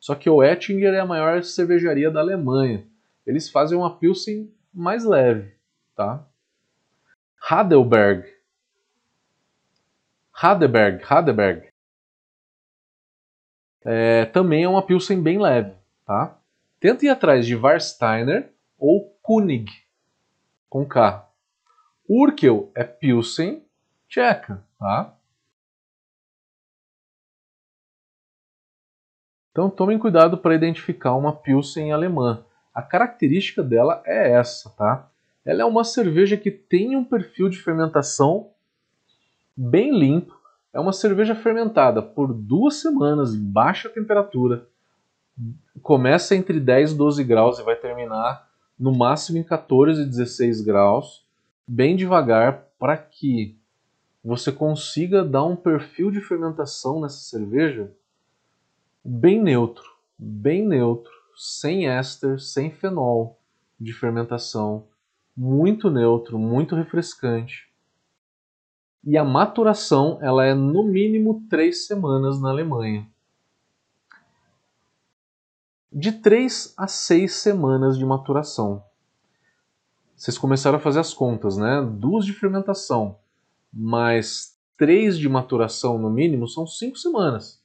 Só 0.00 0.14
que 0.14 0.30
Oettinger 0.30 0.94
é 0.94 1.00
a 1.00 1.06
maior 1.06 1.42
cervejaria 1.42 2.10
da 2.10 2.20
Alemanha. 2.20 2.86
Eles 3.26 3.50
fazem 3.50 3.76
uma 3.76 3.96
Pilsen 3.96 4.50
mais 4.72 5.04
leve, 5.04 5.52
tá? 5.94 6.26
Heidelberg 7.50 8.36
Radeberg, 10.38 11.02
Radeberg. 11.02 11.66
É, 13.82 14.26
também 14.26 14.64
é 14.64 14.68
uma 14.68 14.82
Pilsen 14.82 15.22
bem 15.22 15.38
leve, 15.38 15.72
tá? 16.04 16.36
Tenta 16.78 17.06
ir 17.06 17.08
atrás 17.08 17.46
de 17.46 17.56
Warsteiner 17.56 18.52
ou 18.78 19.15
Kunig, 19.26 19.68
com 20.70 20.86
K. 20.86 21.28
Urkel 22.08 22.70
é 22.76 22.84
Pilsen 22.84 23.64
tcheca, 24.08 24.62
tá? 24.78 25.16
Então 29.50 29.68
tomem 29.68 29.98
cuidado 29.98 30.38
para 30.38 30.54
identificar 30.54 31.16
uma 31.16 31.34
Pilsen 31.34 31.90
alemã. 31.90 32.44
A 32.72 32.80
característica 32.80 33.64
dela 33.64 34.00
é 34.06 34.30
essa, 34.30 34.70
tá? 34.70 35.10
Ela 35.44 35.62
é 35.62 35.64
uma 35.64 35.82
cerveja 35.82 36.36
que 36.36 36.52
tem 36.52 36.94
um 36.94 37.04
perfil 37.04 37.48
de 37.48 37.58
fermentação 37.58 38.52
bem 39.56 39.90
limpo. 39.90 40.40
É 40.72 40.78
uma 40.78 40.92
cerveja 40.92 41.34
fermentada 41.34 42.00
por 42.00 42.32
duas 42.32 42.76
semanas 42.76 43.34
em 43.34 43.44
baixa 43.44 43.88
temperatura. 43.88 44.68
Começa 45.82 46.36
entre 46.36 46.60
10 46.60 46.92
e 46.92 46.94
12 46.94 47.24
graus 47.24 47.58
e 47.58 47.64
vai 47.64 47.74
terminar 47.74 48.45
no 48.78 48.94
máximo 48.94 49.38
em 49.38 49.42
14 49.42 50.02
e 50.02 50.06
16 50.06 50.60
graus, 50.60 51.24
bem 51.66 51.96
devagar, 51.96 52.66
para 52.78 52.96
que 52.96 53.58
você 54.22 54.50
consiga 54.52 55.24
dar 55.24 55.44
um 55.44 55.56
perfil 55.56 56.10
de 56.10 56.20
fermentação 56.20 57.00
nessa 57.00 57.18
cerveja 57.18 57.90
bem 59.04 59.40
neutro, 59.40 59.84
bem 60.18 60.66
neutro, 60.66 61.12
sem 61.36 61.86
éster, 61.88 62.40
sem 62.40 62.72
fenol 62.72 63.38
de 63.78 63.92
fermentação, 63.92 64.88
muito 65.36 65.90
neutro, 65.90 66.38
muito 66.38 66.74
refrescante. 66.74 67.70
E 69.04 69.16
a 69.16 69.24
maturação 69.24 70.18
ela 70.20 70.44
é 70.44 70.54
no 70.54 70.82
mínimo 70.82 71.46
três 71.48 71.86
semanas 71.86 72.40
na 72.40 72.50
Alemanha. 72.50 73.06
De 75.92 76.10
três 76.10 76.74
a 76.76 76.88
seis 76.88 77.34
semanas 77.34 77.96
de 77.96 78.04
maturação. 78.04 78.82
Vocês 80.16 80.36
começaram 80.36 80.78
a 80.78 80.80
fazer 80.80 80.98
as 80.98 81.14
contas, 81.14 81.56
né? 81.56 81.80
Duas 81.80 82.24
de 82.24 82.32
fermentação, 82.32 83.18
mais 83.72 84.58
três 84.76 85.16
de 85.16 85.28
maturação 85.28 85.96
no 85.96 86.10
mínimo, 86.10 86.48
são 86.48 86.66
cinco 86.66 86.98
semanas. 86.98 87.62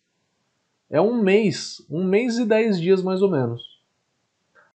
É 0.90 1.02
um 1.02 1.22
mês, 1.22 1.84
um 1.90 2.04
mês 2.04 2.38
e 2.38 2.46
dez 2.46 2.80
dias 2.80 3.02
mais 3.02 3.22
ou 3.22 3.30
menos. 3.30 3.82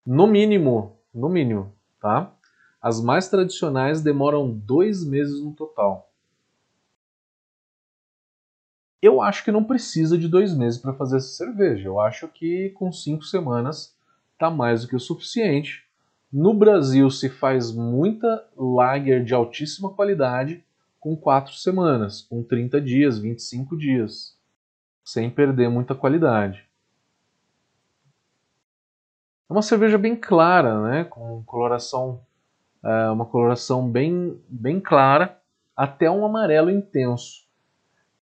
No 0.05 0.25
mínimo, 0.25 0.97
no 1.13 1.29
mínimo, 1.29 1.71
tá? 1.99 2.33
As 2.81 2.99
mais 2.99 3.29
tradicionais 3.29 4.01
demoram 4.01 4.49
dois 4.49 5.03
meses 5.03 5.39
no 5.39 5.53
total. 5.53 6.11
Eu 9.05 9.21
acho 9.21 9.43
que 9.43 9.51
não 9.51 9.63
precisa 9.63 10.17
de 10.17 10.27
dois 10.27 10.57
meses 10.57 10.79
para 10.79 10.91
fazer 10.91 11.17
essa 11.17 11.27
cerveja. 11.27 11.87
Eu 11.87 11.99
acho 11.99 12.27
que 12.27 12.71
com 12.71 12.91
cinco 12.91 13.23
semanas 13.23 13.95
tá 14.35 14.49
mais 14.49 14.81
do 14.81 14.87
que 14.87 14.95
o 14.95 14.99
suficiente. 14.99 15.85
No 16.33 16.55
Brasil 16.55 17.07
se 17.11 17.29
faz 17.29 17.71
muita 17.71 18.43
lager 18.57 19.23
de 19.23 19.31
altíssima 19.31 19.93
qualidade 19.93 20.65
com 20.99 21.15
quatro 21.15 21.53
semanas, 21.53 22.23
com 22.23 22.41
30 22.41 22.81
dias, 22.81 23.19
25 23.19 23.77
dias, 23.77 24.35
sem 25.03 25.29
perder 25.29 25.69
muita 25.69 25.93
qualidade. 25.93 26.67
É 29.47 29.53
uma 29.53 29.61
cerveja 29.61 29.99
bem 29.99 30.15
clara, 30.15 30.81
né? 30.81 31.03
com 31.03 31.43
coloração, 31.43 32.21
é, 32.83 33.07
uma 33.11 33.27
coloração 33.27 33.87
bem, 33.87 34.41
bem 34.49 34.79
clara, 34.79 35.39
até 35.77 36.09
um 36.09 36.25
amarelo 36.25 36.71
intenso. 36.71 37.44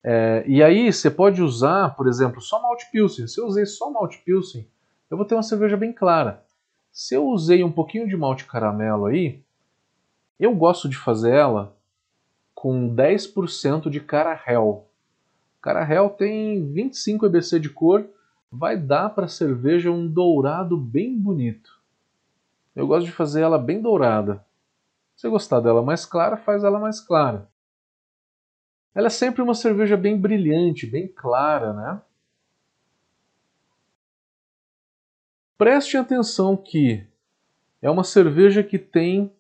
É, 0.05 0.43
e 0.47 0.63
aí 0.63 0.93
você 0.93 1.11
pode 1.11 1.43
usar, 1.43 1.95
por 1.95 2.09
exemplo, 2.09 2.41
só 2.41 2.61
malte 2.61 2.91
pilsen. 2.91 3.27
Se 3.27 3.41
eu 3.41 3.47
usei 3.47 3.65
só 3.65 3.91
malte 3.91 4.19
pilsen, 4.25 4.67
eu 5.11 5.17
vou 5.17 5.27
ter 5.27 5.35
uma 5.35 5.43
cerveja 5.43 5.77
bem 5.77 5.93
clara. 5.93 6.45
Se 6.91 7.15
eu 7.15 7.27
usei 7.27 7.63
um 7.63 7.73
pouquinho 7.73 8.09
de 8.09 8.17
malte 8.17 8.45
caramelo 8.45 9.07
aí, 9.07 9.43
eu 10.39 10.55
gosto 10.55 10.89
de 10.89 10.97
fazer 10.97 11.33
ela 11.33 11.77
com 12.55 12.95
10% 12.95 13.89
de 13.89 14.01
Carahel. 14.01 14.87
Carahel 15.61 16.11
tem 16.11 16.73
25 16.73 17.27
EBC 17.27 17.61
de 17.61 17.69
cor, 17.69 18.05
vai 18.51 18.77
dar 18.77 19.11
para 19.11 19.27
a 19.27 19.29
cerveja 19.29 19.91
um 19.91 20.07
dourado 20.07 20.77
bem 20.77 21.17
bonito. 21.17 21.81
Eu 22.75 22.87
gosto 22.87 23.07
de 23.07 23.13
fazer 23.13 23.43
ela 23.43 23.59
bem 23.59 23.81
dourada. 23.81 24.45
Se 25.15 25.23
você 25.23 25.29
gostar 25.29 25.61
dela 25.61 25.83
mais 25.83 26.05
clara, 26.05 26.37
faz 26.37 26.65
ela 26.65 26.79
mais 26.79 27.01
clara. 27.01 27.49
Ela 28.95 29.07
é 29.07 29.11
sempre 29.11 29.43
uma 29.43 29.55
cerveja 29.55 29.97
bem 29.97 30.19
brilhante, 30.19 30.87
bem 30.87 31.09
clara, 31.09 31.73
né? 31.73 32.03
Preste 35.57 35.97
atenção 35.97 36.57
que 36.57 37.07
é 37.81 37.91
uma 37.91 38.05
cerveja 38.05 38.63
que 38.63 38.79
tem 38.79 39.33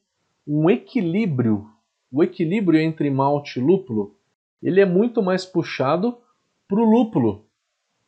um 0.46 0.70
equilíbrio, 0.70 1.70
o 2.10 2.22
equilíbrio 2.22 2.80
entre 2.80 3.10
malte 3.10 3.58
e 3.58 3.62
lúpulo, 3.62 4.16
ele 4.62 4.80
é 4.80 4.84
muito 4.84 5.22
mais 5.22 5.44
puxado 5.44 6.18
para 6.68 6.80
o 6.80 6.84
lúpulo, 6.84 7.44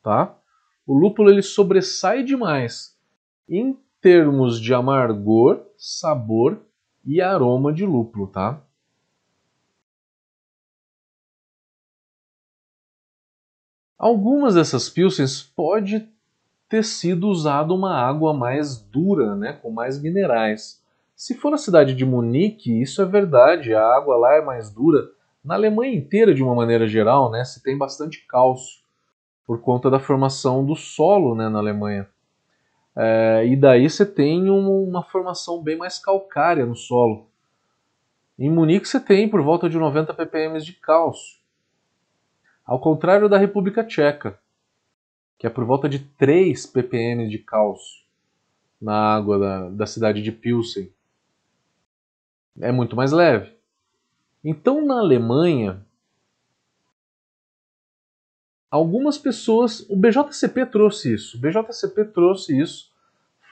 tá? 0.03 0.39
o 0.87 0.95
lúpulo 0.95 1.31
ele 1.31 1.43
sobressai 1.43 2.23
demais 2.23 2.97
em 3.49 3.79
termos 4.01 4.61
de 4.61 4.75
amargor, 4.75 5.65
sabor 5.77 6.61
e 7.05 7.21
aroma 7.21 7.73
de 7.73 7.85
lúpulo, 7.85 8.27
tá? 8.27 8.63
Algumas 14.05 14.55
dessas 14.55 14.91
pilsens 14.91 15.43
pode 15.43 16.07
ter 16.69 16.85
sido 16.85 17.27
usado 17.27 17.75
uma 17.75 17.97
água 17.97 18.35
mais 18.35 18.77
dura, 18.77 19.35
né, 19.35 19.55
com 19.55 19.71
mais 19.71 19.99
minerais. 19.99 20.79
Se 21.17 21.33
for 21.35 21.51
na 21.51 21.57
cidade 21.57 21.95
de 21.95 22.05
Munique, 22.05 22.83
isso 22.83 23.01
é 23.01 23.07
verdade, 23.07 23.73
a 23.73 23.83
água 23.83 24.15
lá 24.19 24.35
é 24.35 24.43
mais 24.43 24.69
dura. 24.69 25.09
Na 25.43 25.55
Alemanha 25.55 25.95
inteira, 25.95 26.35
de 26.35 26.43
uma 26.43 26.55
maneira 26.55 26.87
geral, 26.87 27.31
né, 27.31 27.47
se 27.47 27.63
tem 27.63 27.79
bastante 27.79 28.27
cálcio 28.27 28.83
por 29.47 29.63
conta 29.63 29.89
da 29.91 29.99
formação 29.99 30.67
do 30.67 30.77
solo 30.77 31.35
né, 31.35 31.49
na 31.49 31.59
Alemanha. 31.59 32.07
É, 32.95 33.47
e 33.47 33.57
daí 33.57 33.89
você 33.89 34.05
tem 34.05 34.51
um, 34.51 34.85
uma 34.87 35.03
formação 35.03 35.63
bem 35.63 35.79
mais 35.79 35.99
calcária 35.99 36.67
no 36.67 36.77
solo. 36.77 37.31
Em 38.39 38.51
Munique 38.51 38.87
você 38.87 39.01
tem 39.01 39.31
por 39.31 39.41
volta 39.41 39.67
de 39.67 39.79
90 39.79 40.13
ppm 40.13 40.59
de 40.61 40.75
cálcio. 40.75 41.43
Ao 42.65 42.81
contrário 42.81 43.29
da 43.29 43.37
República 43.37 43.85
Tcheca, 43.85 44.39
que 45.39 45.47
é 45.47 45.51
por 45.51 45.65
volta 45.65 45.89
de 45.89 45.99
3 45.99 46.67
ppm 46.67 47.29
de 47.29 47.39
cálcio 47.39 48.05
na 48.81 49.15
água 49.15 49.39
da, 49.39 49.69
da 49.71 49.87
cidade 49.87 50.23
de 50.23 50.33
Pilsen. 50.33 50.91
É 52.61 52.73
muito 52.73 52.97
mais 52.97 53.13
leve. 53.13 53.53
Então, 54.43 54.85
na 54.85 54.99
Alemanha, 54.99 55.85
algumas 58.71 59.19
pessoas, 59.19 59.81
o 59.91 59.97
BJCP 59.97 60.67
trouxe 60.67 61.15
isso. 61.15 61.37
O 61.37 61.41
BJCP 61.41 62.05
trouxe 62.07 62.59
isso 62.59 62.93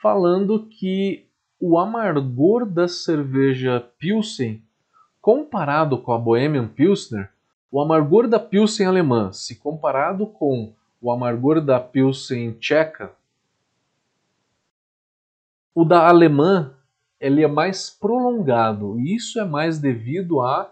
falando 0.01 0.67
que 0.67 1.27
o 1.61 1.79
amargor 1.79 2.67
da 2.67 2.89
cerveja 2.89 3.81
Pilsen, 3.99 4.63
comparado 5.21 5.97
com 5.99 6.13
a 6.13 6.19
Bohemian 6.19 6.67
Pilsner, 6.67 7.31
o 7.73 7.81
amargor 7.81 8.29
da 8.29 8.39
Pilsen 8.39 8.87
alemã, 8.87 9.33
se 9.33 9.57
comparado 9.57 10.27
com 10.27 10.75
o 11.01 11.11
amargor 11.11 11.61
da 11.61 11.81
Pilsen 11.81 12.53
tcheca, 12.53 13.13
o 15.75 15.85
da 15.85 16.07
alemã 16.07 16.75
ele 17.19 17.43
é 17.43 17.49
mais 17.49 17.89
prolongado, 17.89 19.01
e 19.01 19.17
isso 19.17 19.41
é 19.41 19.45
mais 19.45 19.79
devido 19.79 20.43
à 20.43 20.71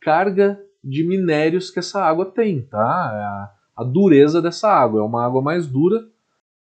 carga 0.00 0.62
de 0.84 1.02
minérios 1.02 1.70
que 1.70 1.78
essa 1.78 2.04
água 2.04 2.26
tem, 2.26 2.60
tá? 2.62 3.54
a 3.78 3.84
dureza 3.84 4.42
dessa 4.42 4.68
água. 4.68 5.00
É 5.00 5.04
uma 5.04 5.24
água 5.24 5.40
mais 5.40 5.68
dura 5.68 6.08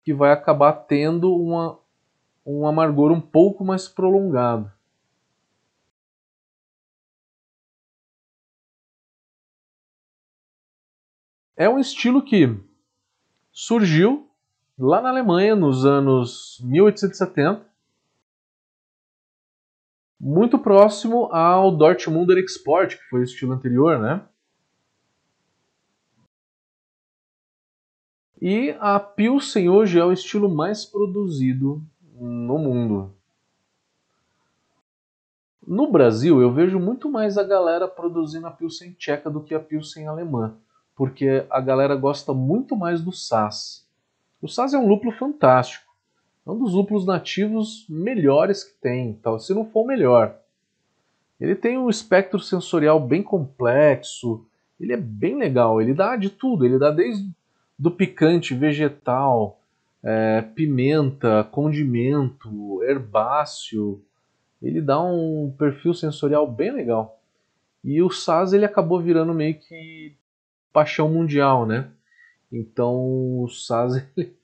que 0.05 0.13
vai 0.13 0.31
acabar 0.31 0.73
tendo 0.73 1.35
uma, 1.35 1.79
um 2.45 2.67
amargor 2.67 3.11
um 3.11 3.21
pouco 3.21 3.65
mais 3.65 3.89
prolongado. 3.89 4.71
É 11.57 11.69
um 11.71 11.79
estilo 11.79 12.23
que 12.23 12.55
surgiu 13.51 14.29
lá 14.79 15.01
na 15.01 15.09
Alemanha 15.09 15.57
nos 15.57 15.87
anos 15.87 16.61
1870, 16.63 17.65
muito 20.21 20.59
próximo 20.59 21.33
ao 21.33 21.75
Dortmunder 21.75 22.37
Export, 22.37 22.99
que 22.99 23.05
foi 23.05 23.21
o 23.21 23.25
estilo 23.25 23.55
anterior, 23.55 23.99
né? 23.99 24.23
E 28.41 28.77
a 28.79 29.01
Pilsen 29.01 29.71
hoje 29.71 29.99
é 29.99 30.05
o 30.05 30.13
estilo 30.13 30.55
mais 30.55 30.85
produzido 30.85 31.83
no 32.13 32.59
mundo. 32.59 33.15
No 35.67 35.91
Brasil, 35.91 36.41
eu 36.41 36.53
vejo 36.53 36.79
muito 36.79 37.11
mais 37.11 37.39
a 37.39 37.43
galera 37.43 37.89
produzindo 37.89 38.47
a 38.47 38.51
Pilsen 38.51 38.93
tcheca 38.93 39.31
do 39.31 39.43
que 39.43 39.55
a 39.55 39.59
Pilsen 39.59 40.07
alemã, 40.07 40.55
porque 40.97 41.45
a 41.51 41.61
galera 41.61 41.95
gosta 41.95 42.33
muito 42.33 42.75
mais 42.75 43.03
do 43.03 43.13
Sass. 43.13 43.87
O 44.41 44.49
Sass 44.49 44.73
é 44.73 44.79
um 44.79 44.89
lúpulo 44.89 45.13
fantástico. 45.13 45.85
É 46.47 46.51
um 46.51 46.59
dos 46.59 46.73
lúpulos 46.73 47.05
nativos 47.05 47.85
melhores 47.89 48.65
que 48.65 48.75
tem, 48.81 49.15
tal, 49.15 49.39
se 49.39 49.53
não 49.53 49.67
for 49.67 49.83
o 49.83 49.87
melhor. 49.87 50.39
Ele 51.41 51.55
tem 51.55 51.77
um 51.77 51.91
espectro 51.91 52.41
sensorial 52.41 52.99
bem 52.99 53.23
complexo, 53.23 54.47
ele 54.81 54.93
é 54.93 54.97
bem 54.97 55.37
legal, 55.37 55.83
ele 55.83 55.93
dá 55.93 56.17
de 56.17 56.31
tudo, 56.31 56.65
ele 56.65 56.79
dá 56.79 56.91
desde 56.91 57.29
do 57.79 57.91
picante 57.91 58.55
vegetal, 58.55 59.61
é, 60.03 60.41
pimenta, 60.41 61.45
condimento, 61.51 62.83
herbáceo. 62.85 64.01
Ele 64.63 64.81
dá 64.81 65.03
um 65.03 65.53
perfil 65.59 65.93
sensorial 65.93 66.51
bem 66.51 66.71
legal. 66.71 67.21
E 67.85 68.01
o 68.01 68.09
Saz 68.09 68.53
ele 68.53 68.65
acabou 68.65 69.01
virando 69.01 69.35
meio 69.35 69.59
que 69.59 70.15
paixão 70.73 71.09
mundial, 71.09 71.67
né? 71.67 71.91
Então 72.51 73.43
o 73.43 73.49
Saz 73.49 73.95
ele, 74.17 74.37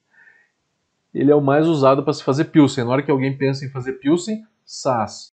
ele 1.14 1.30
é 1.30 1.34
o 1.34 1.40
mais 1.40 1.66
usado 1.66 2.02
para 2.02 2.12
se 2.12 2.22
fazer 2.24 2.46
Pilsen. 2.46 2.84
Na 2.84 2.90
hora 2.90 3.02
que 3.02 3.10
alguém 3.10 3.36
pensa 3.36 3.64
em 3.64 3.70
fazer 3.70 3.94
Pilsen, 3.94 4.46
Saz. 4.64 5.32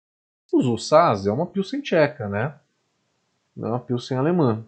O 0.53 0.79
Saz 0.79 1.27
é 1.27 1.33
uma 1.33 1.47
Pilsen 1.47 1.83
tcheca, 1.83 2.29
né? 2.29 2.55
Não 3.55 3.69
é 3.69 3.71
uma 3.73 3.81
Pilsen 3.81 4.17
alemã 4.17 4.65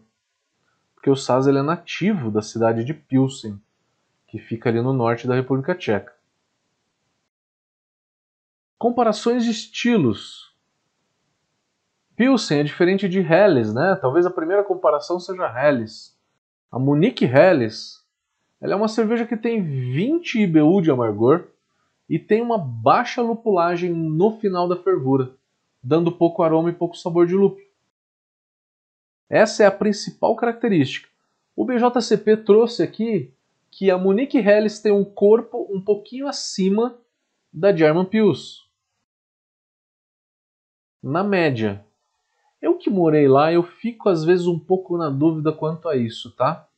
porque 0.98 1.11
o 1.11 1.16
Saz 1.16 1.46
ele 1.46 1.59
é 1.59 1.62
nativo 1.62 2.28
da 2.28 2.42
cidade 2.42 2.85
de 2.85 2.92
Pilsen, 2.92 3.59
que 4.26 4.37
fica 4.37 4.68
ali 4.68 4.83
no 4.83 4.92
norte 4.92 5.28
da 5.28 5.35
República 5.35 5.74
Tcheca. 5.74 6.12
Comparações 8.76 9.44
de 9.44 9.50
estilos. 9.50 10.47
Pilsen 12.18 12.59
é 12.59 12.64
diferente 12.64 13.09
de 13.09 13.20
Helles, 13.20 13.72
né? 13.72 13.96
Talvez 14.00 14.26
a 14.26 14.31
primeira 14.31 14.64
comparação 14.64 15.20
seja 15.20 15.46
Helles. 15.46 16.18
A 16.68 16.76
Munique 16.76 17.24
Helles, 17.24 18.04
ela 18.61 18.72
é 18.72 18.76
uma 18.76 18.88
cerveja 18.88 19.24
que 19.24 19.37
tem 19.37 19.62
20 19.62 20.42
IBU 20.42 20.83
de 20.83 20.90
amargor 20.90 21.46
e 22.09 22.18
tem 22.18 22.42
uma 22.42 22.59
baixa 22.59 23.22
lupulagem 23.22 23.92
no 23.94 24.37
final 24.40 24.66
da 24.66 24.74
fervura, 24.74 25.33
dando 25.81 26.11
pouco 26.11 26.42
aroma 26.42 26.70
e 26.70 26.72
pouco 26.72 26.96
sabor 26.96 27.24
de 27.24 27.37
lúpulo. 27.37 27.64
Essa 29.31 29.62
é 29.62 29.66
a 29.66 29.70
principal 29.70 30.35
característica. 30.35 31.09
O 31.54 31.64
BJCP 31.64 32.38
trouxe 32.38 32.83
aqui 32.83 33.33
que 33.70 33.92
a 33.92 33.96
Munique 33.96 34.38
Helles 34.38 34.81
tem 34.81 34.90
um 34.90 35.04
corpo 35.04 35.68
um 35.70 35.81
pouquinho 35.81 36.26
acima 36.26 36.98
da 37.52 37.72
German 37.72 38.07
Pils. 38.07 38.68
Na 41.00 41.22
média. 41.22 41.87
Eu 42.60 42.76
que 42.76 42.90
morei 42.90 43.28
lá, 43.28 43.52
eu 43.52 43.62
fico 43.62 44.08
às 44.08 44.24
vezes 44.24 44.46
um 44.46 44.58
pouco 44.58 44.96
na 44.96 45.08
dúvida 45.08 45.52
quanto 45.52 45.88
a 45.88 45.96
isso, 45.96 46.34
tá? 46.36 46.68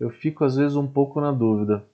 Eu 0.00 0.10
fico 0.10 0.44
às 0.44 0.56
vezes 0.56 0.76
um 0.76 0.86
pouco 0.86 1.20
na 1.20 1.30
dúvida. 1.30 1.86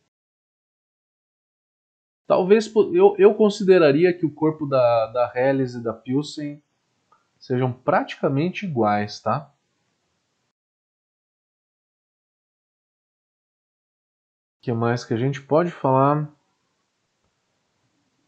Talvez 2.26 2.72
eu, 2.92 3.16
eu 3.18 3.34
consideraria 3.34 4.12
que 4.12 4.24
o 4.24 4.30
corpo 4.30 4.66
da, 4.66 5.06
da 5.06 5.32
Helles 5.34 5.74
e 5.74 5.82
da 5.82 5.92
Pilsen 5.92 6.62
sejam 7.38 7.72
praticamente 7.72 8.64
iguais, 8.64 9.20
tá? 9.20 9.52
que 14.60 14.72
mais 14.72 15.04
que 15.04 15.14
a 15.14 15.16
gente 15.16 15.40
pode 15.40 15.70
falar? 15.70 16.28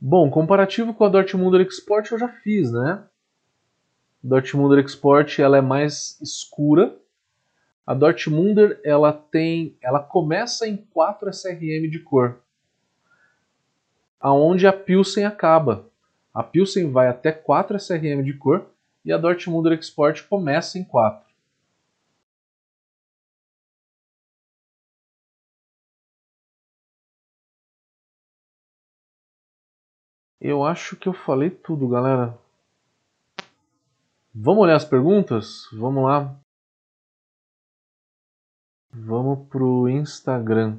Bom, 0.00 0.30
comparativo 0.30 0.94
com 0.94 1.04
a 1.04 1.08
Dortmunder 1.08 1.60
Export 1.60 2.10
eu 2.10 2.18
já 2.18 2.28
fiz, 2.28 2.72
né? 2.72 3.06
Dortmunder 4.22 4.78
Export 4.84 5.40
ela 5.40 5.58
é 5.58 5.60
mais 5.60 6.20
escura. 6.20 6.96
A 7.84 7.92
Dortmunder 7.92 8.80
ela 8.84 9.12
tem, 9.12 9.76
ela 9.82 10.00
começa 10.00 10.68
em 10.68 10.76
4 10.76 11.28
SRM 11.30 11.90
de 11.90 11.98
cor, 11.98 12.40
aonde 14.20 14.66
a 14.66 14.72
Pilsen 14.72 15.24
acaba. 15.24 15.90
A 16.32 16.42
Pilsen 16.42 16.90
vai 16.92 17.08
até 17.08 17.32
4 17.32 17.76
SRM 17.76 18.22
de 18.22 18.34
cor 18.34 18.70
e 19.04 19.12
a 19.12 19.18
Dortmunder 19.18 19.72
Export 19.72 20.22
começa 20.28 20.78
em 20.78 20.84
4. 20.84 21.32
Eu 30.40 30.64
acho 30.64 30.96
que 30.96 31.08
eu 31.08 31.12
falei 31.12 31.50
tudo, 31.50 31.88
galera. 31.88 32.41
Vamos 34.34 34.62
olhar 34.62 34.76
as 34.76 34.84
perguntas? 34.84 35.66
Vamos 35.72 36.04
lá. 36.04 36.38
Vamos 38.90 39.48
pro 39.48 39.88
Instagram. 39.88 40.78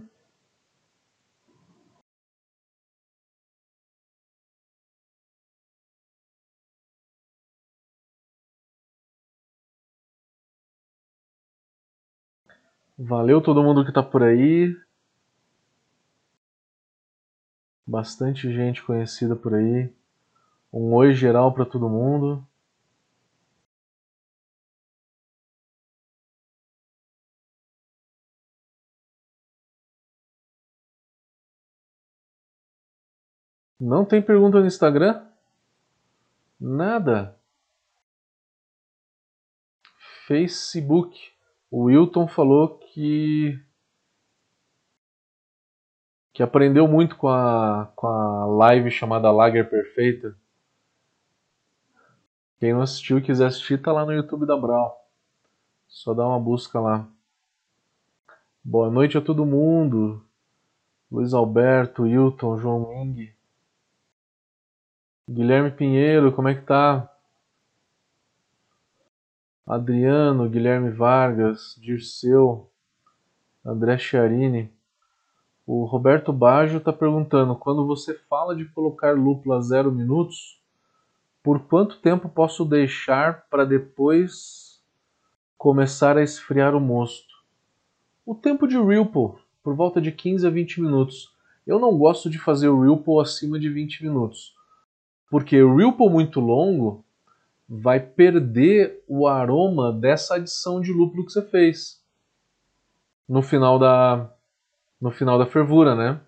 Valeu 12.97 13.41
todo 13.41 13.63
mundo 13.63 13.85
que 13.85 13.91
tá 13.91 14.03
por 14.03 14.23
aí. 14.23 14.75
bastante 17.85 18.51
gente 18.51 18.81
conhecida 18.83 19.35
por 19.35 19.53
aí. 19.53 19.93
Um 20.71 20.93
oi 20.93 21.13
geral 21.13 21.53
para 21.53 21.65
todo 21.65 21.89
mundo. 21.89 22.45
Não 33.85 34.05
tem 34.05 34.21
pergunta 34.21 34.61
no 34.61 34.65
Instagram? 34.65 35.27
Nada. 36.57 37.37
Facebook. 40.25 41.19
O 41.69 41.83
Wilton 41.83 42.25
falou 42.25 42.77
que 42.77 43.61
que 46.31 46.41
aprendeu 46.41 46.87
muito 46.87 47.17
com 47.17 47.27
a, 47.27 47.91
com 47.93 48.07
a 48.07 48.45
live 48.45 48.89
chamada 48.89 49.29
Lager 49.29 49.69
Perfeita. 49.69 50.33
Quem 52.59 52.71
não 52.71 52.81
assistiu 52.81 53.17
e 53.17 53.21
quiser 53.21 53.47
assistir, 53.47 53.81
tá 53.81 53.91
lá 53.91 54.05
no 54.05 54.13
YouTube 54.13 54.45
da 54.45 54.55
Brau. 54.55 54.97
Só 55.89 56.13
dá 56.13 56.25
uma 56.25 56.39
busca 56.39 56.79
lá. 56.79 57.05
Boa 58.63 58.89
noite 58.89 59.17
a 59.17 59.21
todo 59.21 59.45
mundo. 59.45 60.25
Luiz 61.11 61.33
Alberto, 61.33 62.07
Hilton, 62.07 62.57
João 62.57 62.89
Ming. 62.89 63.32
Guilherme 65.29 65.71
Pinheiro, 65.71 66.33
como 66.33 66.49
é 66.49 66.55
que 66.55 66.63
tá? 66.63 67.09
Adriano, 69.65 70.49
Guilherme 70.49 70.91
Vargas, 70.91 71.79
Dirceu, 71.79 72.69
André 73.65 73.97
Chiarini. 73.97 74.69
O 75.65 75.85
Roberto 75.85 76.33
Baggio 76.33 76.79
está 76.79 76.91
perguntando: 76.91 77.55
quando 77.55 77.87
você 77.87 78.13
fala 78.29 78.53
de 78.53 78.65
colocar 78.65 79.15
lúpulo 79.15 79.55
a 79.55 79.61
zero 79.61 79.93
minutos, 79.93 80.61
por 81.41 81.61
quanto 81.67 82.01
tempo 82.01 82.27
posso 82.27 82.65
deixar 82.65 83.47
para 83.49 83.63
depois 83.63 84.83
começar 85.57 86.17
a 86.17 86.23
esfriar 86.23 86.75
o 86.75 86.81
mosto? 86.81 87.33
O 88.25 88.35
tempo 88.35 88.67
de 88.67 88.77
Ripple, 88.77 89.41
por 89.63 89.73
volta 89.73 90.01
de 90.01 90.11
15 90.11 90.45
a 90.45 90.49
20 90.49 90.81
minutos. 90.81 91.33
Eu 91.65 91.79
não 91.79 91.97
gosto 91.97 92.29
de 92.29 92.37
fazer 92.37 92.67
o 92.67 92.81
Ripple 92.81 93.21
acima 93.21 93.57
de 93.57 93.69
20 93.69 94.03
minutos, 94.03 94.52
porque 95.29 95.61
o 95.61 95.75
Ripple 95.75 96.09
muito 96.09 96.39
longo 96.39 97.03
vai 97.67 97.99
perder 97.99 99.03
o 99.07 99.27
aroma 99.27 99.91
dessa 99.91 100.35
adição 100.35 100.79
de 100.79 100.91
lúpulo 100.91 101.25
que 101.25 101.31
você 101.31 101.41
fez 101.41 102.03
no 103.27 103.41
final 103.41 103.79
da, 103.79 104.29
no 104.99 105.11
final 105.11 105.37
da 105.37 105.45
fervura, 105.45 105.95
né? 105.95 106.21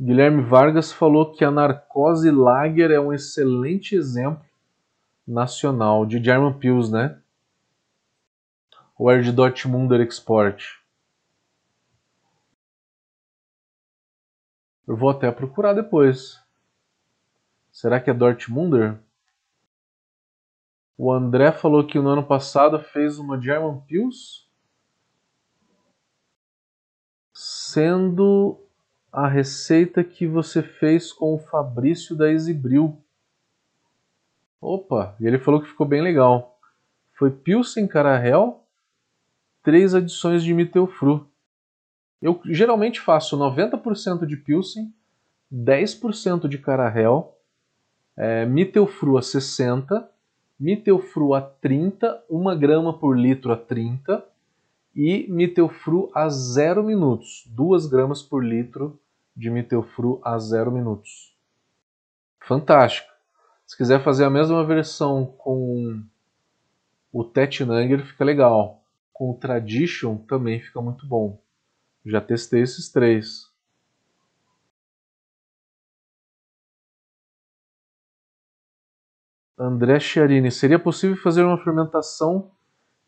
Guilherme 0.00 0.42
Vargas 0.42 0.92
falou 0.92 1.32
que 1.32 1.44
a 1.44 1.50
narcose 1.50 2.30
lager 2.30 2.90
é 2.90 2.98
um 2.98 3.12
excelente 3.12 3.94
exemplo 3.94 4.44
nacional 5.26 6.04
de 6.04 6.22
German 6.22 6.58
Pils, 6.58 6.90
né? 6.90 7.20
Ou 8.98 9.10
é 9.10 9.20
de 9.20 9.30
Dortmunder 9.30 10.00
Export? 10.00 10.81
Eu 14.86 14.96
vou 14.96 15.10
até 15.10 15.30
procurar 15.30 15.72
depois. 15.74 16.40
Será 17.70 18.00
que 18.00 18.10
é 18.10 18.14
Dortmunder? 18.14 18.98
O 20.98 21.10
André 21.10 21.50
falou 21.52 21.86
que 21.86 21.98
no 21.98 22.08
ano 22.08 22.24
passado 22.24 22.78
fez 22.78 23.18
uma 23.18 23.40
German 23.40 23.80
Pils, 23.86 24.48
sendo 27.32 28.60
a 29.10 29.26
receita 29.26 30.04
que 30.04 30.26
você 30.26 30.62
fez 30.62 31.12
com 31.12 31.34
o 31.34 31.38
Fabrício 31.38 32.14
da 32.16 32.30
Exibril. 32.30 33.02
Opa, 34.60 35.16
e 35.18 35.26
ele 35.26 35.38
falou 35.38 35.60
que 35.60 35.68
ficou 35.68 35.86
bem 35.86 36.02
legal. 36.02 36.58
Foi 37.14 37.30
Pilsen 37.30 37.86
Carahel, 37.86 38.64
três 39.62 39.94
adições 39.94 40.42
de 40.42 40.52
Mittelfru. 40.52 41.31
Eu 42.22 42.40
geralmente 42.44 43.00
faço 43.00 43.36
90% 43.36 44.24
de 44.24 44.36
Pilsen, 44.36 44.94
10% 45.52 46.48
de 46.48 46.56
Carahel, 46.56 47.36
é, 48.16 48.46
Mittelfru 48.46 49.18
a 49.18 49.20
60% 49.20 50.06
Mitelfru 50.62 51.34
a 51.34 51.40
30, 51.40 52.22
1 52.30 52.56
grama 52.56 52.96
por 52.96 53.18
litro 53.18 53.52
a 53.52 53.56
30 53.56 54.24
e 54.94 55.26
Mitelfru 55.28 56.08
a 56.14 56.28
0 56.28 56.84
minutos, 56.84 57.42
2 57.48 57.86
gramas 57.86 58.22
por 58.22 58.44
litro 58.44 58.96
de 59.34 59.50
Mitelfru 59.50 60.20
a 60.22 60.38
0 60.38 60.70
minutos. 60.70 61.36
Fantástico! 62.46 63.10
Se 63.66 63.76
quiser 63.76 64.04
fazer 64.04 64.24
a 64.24 64.30
mesma 64.30 64.64
versão 64.64 65.26
com 65.36 66.00
o 67.12 67.24
Tetnanger, 67.24 68.06
fica 68.06 68.24
legal. 68.24 68.84
Com 69.12 69.32
o 69.32 69.34
Tradition 69.34 70.16
também 70.16 70.60
fica 70.60 70.80
muito 70.80 71.04
bom. 71.04 71.41
Já 72.04 72.20
testei 72.20 72.62
esses 72.62 72.88
três. 72.90 73.52
André 79.58 80.00
Chiarini, 80.00 80.50
seria 80.50 80.78
possível 80.78 81.16
fazer 81.16 81.44
uma 81.44 81.62
fermentação 81.62 82.50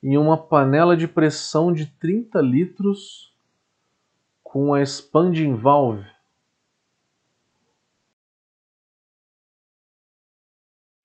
em 0.01 0.17
uma 0.17 0.37
panela 0.37 0.97
de 0.97 1.09
pressão 1.09 1.73
de 1.73 1.87
30 1.87 2.41
litros 2.41 3.35
com 4.43 4.73
a 4.73 4.81
expanding 4.81 5.57
valve. 5.57 6.07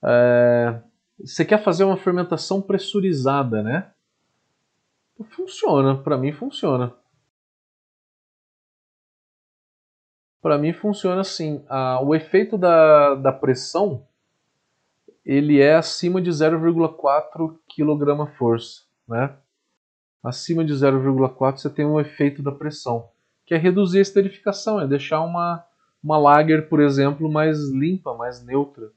É, 0.04 0.82
você 1.20 1.44
quer 1.44 1.64
fazer 1.64 1.84
uma 1.84 1.98
fermentação 1.98 2.62
pressurizada, 2.62 3.64
né? 3.64 3.92
Funciona, 5.32 5.98
para 5.98 6.18
mim 6.18 6.32
funciona. 6.32 6.99
Para 10.42 10.58
mim 10.58 10.74
funciona 10.74 11.22
assim. 11.22 11.64
Ah, 11.68 12.00
o 12.02 12.16
efeito 12.16 12.58
da, 12.58 13.16
da 13.16 13.32
pressão 13.32 14.06
ele 15.26 15.62
é 15.62 15.76
acima 15.76 16.20
de 16.20 16.32
0,4 16.32 17.56
kg 17.68 18.32
força, 18.36 18.82
né? 19.08 19.36
Acima 20.24 20.66
de 20.66 20.74
0,4 20.74 21.58
você 21.58 21.70
tem 21.70 21.86
um 21.86 22.00
efeito 22.00 22.42
da 22.42 22.52
pressão, 22.52 23.10
que 23.46 23.54
é 23.54 23.58
reduzir 23.58 24.00
a 24.00 24.02
esterificação, 24.02 24.82
é 24.82 24.88
deixar 24.88 25.22
uma, 25.22 25.64
uma 26.04 26.18
lager, 26.18 26.68
por 26.68 26.82
exemplo, 26.82 27.32
mais 27.32 27.70
limpa, 27.70 28.14
mais 28.16 28.44
neutra. 28.44 28.92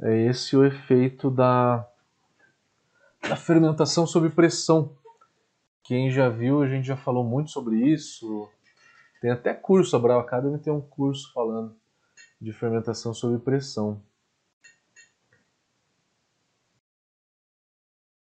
É 0.00 0.26
esse 0.26 0.56
o 0.56 0.64
efeito 0.64 1.30
da, 1.30 1.86
da 3.28 3.36
fermentação 3.36 4.06
sob 4.06 4.28
pressão. 4.30 4.90
Quem 5.84 6.10
já 6.10 6.28
viu, 6.28 6.62
a 6.62 6.66
gente 6.66 6.86
já 6.86 6.96
falou 6.96 7.22
muito 7.24 7.50
sobre 7.52 7.76
isso. 7.76 8.50
Tem 9.26 9.32
até 9.32 9.52
curso, 9.52 9.96
a 9.96 9.98
Brava 9.98 10.20
Academy 10.20 10.56
tem 10.56 10.72
um 10.72 10.80
curso 10.80 11.32
falando 11.32 11.74
de 12.40 12.52
fermentação 12.52 13.12
sob 13.12 13.36
pressão. 13.40 14.00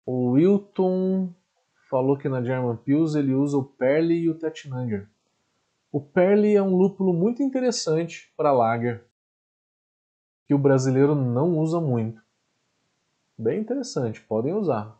O 0.06 0.30
Wilton 0.30 1.34
falou 1.90 2.18
que 2.18 2.30
na 2.30 2.42
German 2.42 2.78
Pils 2.78 3.14
ele 3.14 3.34
usa 3.34 3.58
o 3.58 3.66
Perle 3.66 4.16
e 4.16 4.30
o 4.30 4.40
Tettnanger. 4.40 5.10
O 5.92 6.00
Perle 6.00 6.56
é 6.56 6.64
um 6.64 6.78
lúpulo 6.78 7.14
muito 7.14 7.44
interessante 7.44 8.32
para 8.38 8.54
lager, 8.54 9.06
que 10.48 10.54
o 10.54 10.58
brasileiro 10.58 11.14
não 11.14 11.58
usa 11.58 11.82
muito. 11.82 12.22
Bem 13.38 13.60
interessante, 13.60 14.22
podem 14.22 14.54
usar. 14.54 14.98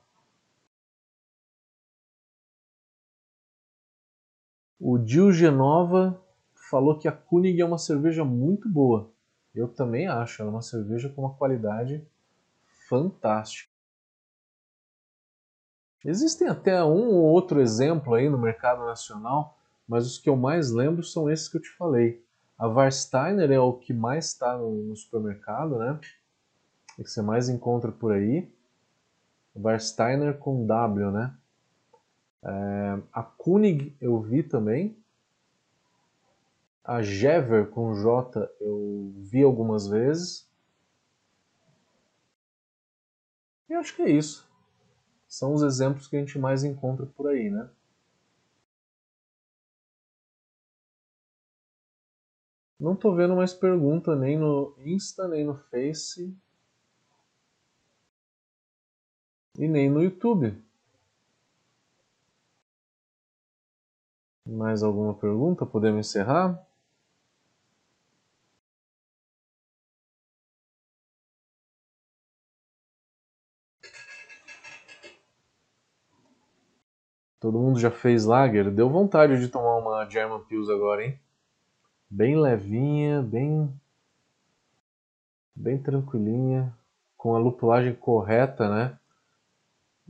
O 4.88 5.04
Gil 5.04 5.32
Genova 5.32 6.22
falou 6.70 7.00
que 7.00 7.08
a 7.08 7.12
Kunig 7.12 7.60
é 7.60 7.66
uma 7.66 7.80
cerveja 7.80 8.24
muito 8.24 8.70
boa. 8.70 9.12
Eu 9.56 9.68
também 9.68 10.06
acho, 10.06 10.44
ela 10.44 10.52
é 10.52 10.54
uma 10.54 10.62
cerveja 10.62 11.10
com 11.10 11.24
uma 11.24 11.34
qualidade 11.34 12.08
fantástica. 12.88 13.74
Existem 16.06 16.48
até 16.48 16.84
um 16.84 17.10
ou 17.16 17.24
outro 17.24 17.60
exemplo 17.60 18.14
aí 18.14 18.30
no 18.30 18.38
mercado 18.38 18.86
nacional, 18.86 19.58
mas 19.88 20.06
os 20.06 20.20
que 20.20 20.30
eu 20.30 20.36
mais 20.36 20.70
lembro 20.70 21.02
são 21.02 21.32
esses 21.32 21.50
que 21.50 21.58
eu 21.58 21.62
te 21.64 21.72
falei. 21.72 22.24
A 22.56 22.68
Warsteiner 22.68 23.52
é 23.52 23.60
o 23.60 23.74
que 23.74 23.92
mais 23.92 24.28
está 24.28 24.56
no, 24.56 24.96
supermercado, 24.96 25.80
né? 25.80 26.00
É 27.00 27.02
que 27.02 27.10
você 27.10 27.24
mais 27.24 27.50
encontra 27.50 27.92
por 27.92 28.12
aí. 28.12 28.48
Warsteiner 29.56 30.38
com 30.38 30.64
W, 30.64 31.10
né? 31.10 31.36
É, 32.46 33.02
a 33.12 33.24
Kunig 33.24 33.96
eu 34.00 34.22
vi 34.22 34.44
também. 34.44 34.96
A 36.84 37.02
Jever 37.02 37.70
com 37.72 37.94
J 37.96 38.48
eu 38.62 39.12
vi 39.18 39.44
algumas 39.44 39.88
vezes. 39.88 40.48
E 43.68 43.74
acho 43.74 43.96
que 43.96 44.04
é 44.04 44.10
isso 44.10 44.46
são 45.36 45.54
os 45.54 45.64
exemplos 45.64 46.08
que 46.08 46.16
a 46.16 46.20
gente 46.20 46.40
mais 46.40 46.64
encontra 46.64 47.06
por 47.06 47.28
aí, 47.28 47.50
né? 47.50 47.70
Não 52.80 52.94
estou 52.94 53.14
vendo 53.14 53.36
mais 53.36 53.54
pergunta 53.54 54.16
nem 54.16 54.38
no 54.38 54.74
Insta, 54.80 55.28
nem 55.28 55.44
no 55.44 55.56
Face 55.56 56.34
e 59.58 59.68
nem 59.68 59.90
no 59.90 60.02
YouTube. 60.02 60.62
Mais 64.46 64.84
alguma 64.84 65.14
pergunta? 65.14 65.66
Podemos 65.66 66.08
encerrar? 66.08 66.64
Todo 77.40 77.60
mundo 77.60 77.80
já 77.80 77.92
fez 77.92 78.26
lager? 78.26 78.72
Deu 78.72 78.90
vontade 78.90 79.40
de 79.40 79.48
tomar 79.50 79.78
uma 79.78 80.10
German 80.10 80.44
Pils 80.46 80.70
agora, 80.70 81.06
hein? 81.06 81.20
Bem 82.10 82.40
levinha, 82.40 83.22
bem 83.22 83.72
bem 85.56 85.82
tranquilinha, 85.82 86.76
com 87.16 87.34
a 87.34 87.40
lupulagem 87.40 87.94
correta, 87.96 88.70
né? 88.70 89.00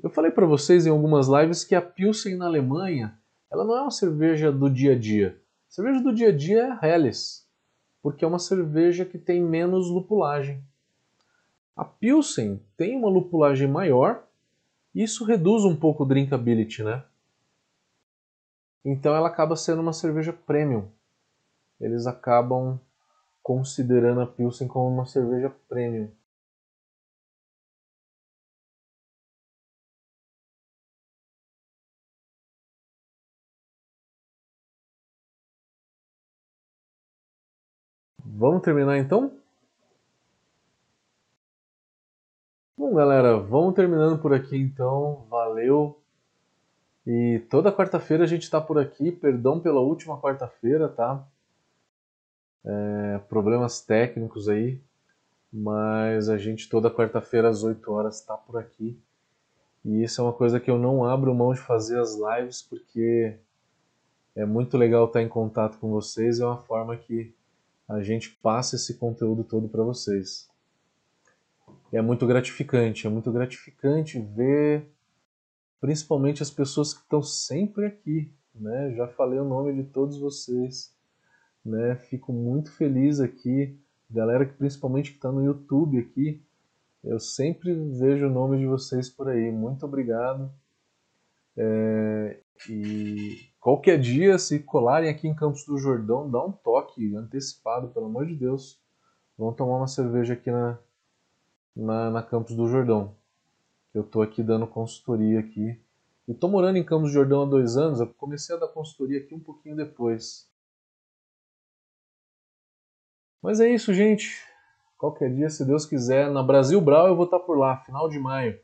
Eu 0.01 0.09
falei 0.09 0.31
para 0.31 0.45
vocês 0.45 0.85
em 0.85 0.89
algumas 0.89 1.27
lives 1.27 1.63
que 1.63 1.75
a 1.75 1.81
Pilsen 1.81 2.35
na 2.35 2.45
Alemanha, 2.45 3.17
ela 3.55 3.63
não 3.63 3.77
é 3.77 3.81
uma 3.81 3.91
cerveja 3.91 4.51
do 4.51 4.69
dia 4.69 4.91
a 4.91 4.99
dia. 4.99 5.41
Cerveja 5.69 6.01
do 6.01 6.13
dia 6.13 6.27
a 6.27 6.31
dia 6.35 6.77
é 6.81 6.85
Helles, 6.85 7.47
porque 8.01 8.25
é 8.25 8.27
uma 8.27 8.37
cerveja 8.37 9.05
que 9.05 9.17
tem 9.17 9.41
menos 9.41 9.89
lupulagem. 9.89 10.61
A 11.75 11.85
Pilsen 11.85 12.61
tem 12.75 12.97
uma 12.97 13.09
lupulagem 13.09 13.67
maior, 13.67 14.27
e 14.93 15.03
isso 15.03 15.23
reduz 15.23 15.63
um 15.63 15.75
pouco 15.75 16.03
o 16.03 16.05
drinkability, 16.05 16.83
né? 16.83 17.03
Então 18.83 19.15
ela 19.15 19.29
acaba 19.29 19.55
sendo 19.55 19.81
uma 19.81 19.93
cerveja 19.93 20.33
premium. 20.33 20.89
Eles 21.79 22.05
acabam 22.07 22.79
considerando 23.41 24.21
a 24.21 24.27
Pilsen 24.27 24.67
como 24.67 24.93
uma 24.93 25.05
cerveja 25.05 25.49
premium. 25.69 26.11
Vamos 38.37 38.63
terminar 38.63 38.97
então? 38.97 39.31
Bom, 42.77 42.93
galera, 42.93 43.37
vamos 43.39 43.73
terminando 43.73 44.19
por 44.19 44.33
aqui 44.33 44.57
então. 44.57 45.25
Valeu 45.29 45.97
e 47.07 47.41
toda 47.49 47.71
quarta-feira 47.71 48.25
a 48.25 48.27
gente 48.27 48.43
está 48.43 48.59
por 48.59 48.77
aqui. 48.77 49.09
Perdão 49.09 49.57
pela 49.61 49.79
última 49.79 50.19
quarta-feira, 50.19 50.89
tá? 50.89 51.25
É, 52.65 53.19
problemas 53.29 53.79
técnicos 53.79 54.49
aí. 54.49 54.81
Mas 55.49 56.27
a 56.27 56.37
gente 56.37 56.67
toda 56.67 56.91
quarta-feira 56.91 57.47
às 57.47 57.63
8 57.63 57.89
horas 57.89 58.19
está 58.19 58.35
por 58.35 58.57
aqui. 58.57 58.99
E 59.85 60.03
isso 60.03 60.19
é 60.19 60.25
uma 60.25 60.33
coisa 60.33 60.59
que 60.59 60.69
eu 60.69 60.77
não 60.77 61.05
abro 61.05 61.33
mão 61.33 61.53
de 61.53 61.61
fazer 61.61 61.97
as 62.01 62.17
lives 62.17 62.61
porque 62.61 63.37
é 64.35 64.45
muito 64.45 64.77
legal 64.77 65.05
estar 65.05 65.21
em 65.21 65.29
contato 65.29 65.77
com 65.77 65.89
vocês. 65.89 66.41
É 66.41 66.45
uma 66.45 66.57
forma 66.57 66.97
que 66.97 67.33
a 67.87 68.01
gente 68.01 68.31
passa 68.41 68.75
esse 68.75 68.95
conteúdo 68.95 69.43
todo 69.43 69.67
para 69.69 69.83
vocês. 69.83 70.49
é 71.91 72.01
muito 72.01 72.27
gratificante, 72.27 73.07
é 73.07 73.09
muito 73.09 73.31
gratificante 73.31 74.19
ver 74.19 74.85
principalmente 75.79 76.41
as 76.41 76.49
pessoas 76.49 76.93
que 76.93 77.01
estão 77.01 77.21
sempre 77.21 77.85
aqui, 77.85 78.31
né? 78.53 78.93
Já 78.95 79.07
falei 79.07 79.39
o 79.39 79.45
nome 79.45 79.73
de 79.73 79.83
todos 79.83 80.17
vocês, 80.17 80.93
né? 81.63 81.95
Fico 81.95 82.33
muito 82.33 82.71
feliz 82.71 83.19
aqui, 83.19 83.77
galera 84.09 84.45
que 84.45 84.53
principalmente 84.53 85.11
que 85.11 85.17
está 85.17 85.31
no 85.31 85.45
YouTube 85.45 85.99
aqui, 85.99 86.41
eu 87.03 87.19
sempre 87.19 87.73
vejo 87.73 88.27
o 88.27 88.31
nome 88.31 88.57
de 88.57 88.65
vocês 88.65 89.09
por 89.09 89.29
aí. 89.29 89.51
Muito 89.51 89.85
obrigado. 89.85 90.51
É, 91.55 92.39
e 92.69 93.49
qualquer 93.59 93.99
dia, 93.99 94.37
se 94.39 94.59
colarem 94.59 95.09
aqui 95.09 95.27
em 95.27 95.35
Campos 95.35 95.65
do 95.65 95.77
Jordão, 95.77 96.29
dá 96.29 96.43
um 96.43 96.51
toque 96.51 97.15
antecipado, 97.15 97.89
pelo 97.89 98.05
amor 98.05 98.25
de 98.25 98.35
Deus. 98.35 98.79
Vão 99.37 99.53
tomar 99.53 99.77
uma 99.77 99.87
cerveja 99.87 100.33
aqui 100.33 100.49
na, 100.49 100.79
na, 101.75 102.09
na 102.09 102.23
Campos 102.23 102.55
do 102.55 102.67
Jordão. 102.67 103.15
Eu 103.93 104.01
estou 104.01 104.21
aqui 104.21 104.41
dando 104.41 104.67
consultoria 104.67 105.39
aqui. 105.39 105.79
E 106.27 106.31
estou 106.31 106.49
morando 106.49 106.77
em 106.77 106.83
Campos 106.83 107.09
do 107.09 107.13
Jordão 107.13 107.43
há 107.43 107.45
dois 107.45 107.77
anos. 107.77 107.99
Eu 107.99 108.07
comecei 108.07 108.55
a 108.55 108.59
dar 108.59 108.67
consultoria 108.67 109.19
aqui 109.19 109.35
um 109.35 109.39
pouquinho 109.39 109.75
depois. 109.75 110.49
Mas 113.41 113.59
é 113.59 113.69
isso, 113.69 113.93
gente. 113.93 114.41
Qualquer 114.97 115.31
dia, 115.33 115.49
se 115.49 115.63
Deus 115.65 115.85
quiser, 115.85 116.31
na 116.31 116.41
Brasil 116.41 116.81
Brau 116.81 117.07
eu 117.07 117.15
vou 117.15 117.25
estar 117.25 117.39
por 117.39 117.57
lá, 117.57 117.77
final 117.83 118.09
de 118.09 118.17
maio. 118.17 118.59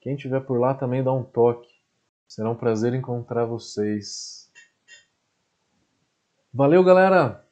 Quem 0.00 0.14
estiver 0.14 0.40
por 0.40 0.58
lá 0.58 0.72
também 0.72 1.02
dá 1.02 1.12
um 1.12 1.22
toque. 1.22 1.71
Será 2.34 2.48
um 2.48 2.56
prazer 2.56 2.94
encontrar 2.94 3.44
vocês. 3.44 4.50
Valeu, 6.50 6.82
galera! 6.82 7.46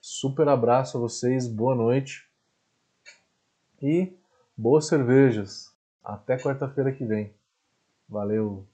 Super 0.00 0.46
abraço 0.46 0.96
a 0.96 1.00
vocês, 1.00 1.48
boa 1.48 1.74
noite 1.74 2.30
e 3.82 4.16
boas 4.56 4.86
cervejas. 4.86 5.74
Até 6.04 6.38
quarta-feira 6.38 6.92
que 6.92 7.04
vem. 7.04 7.34
Valeu! 8.08 8.64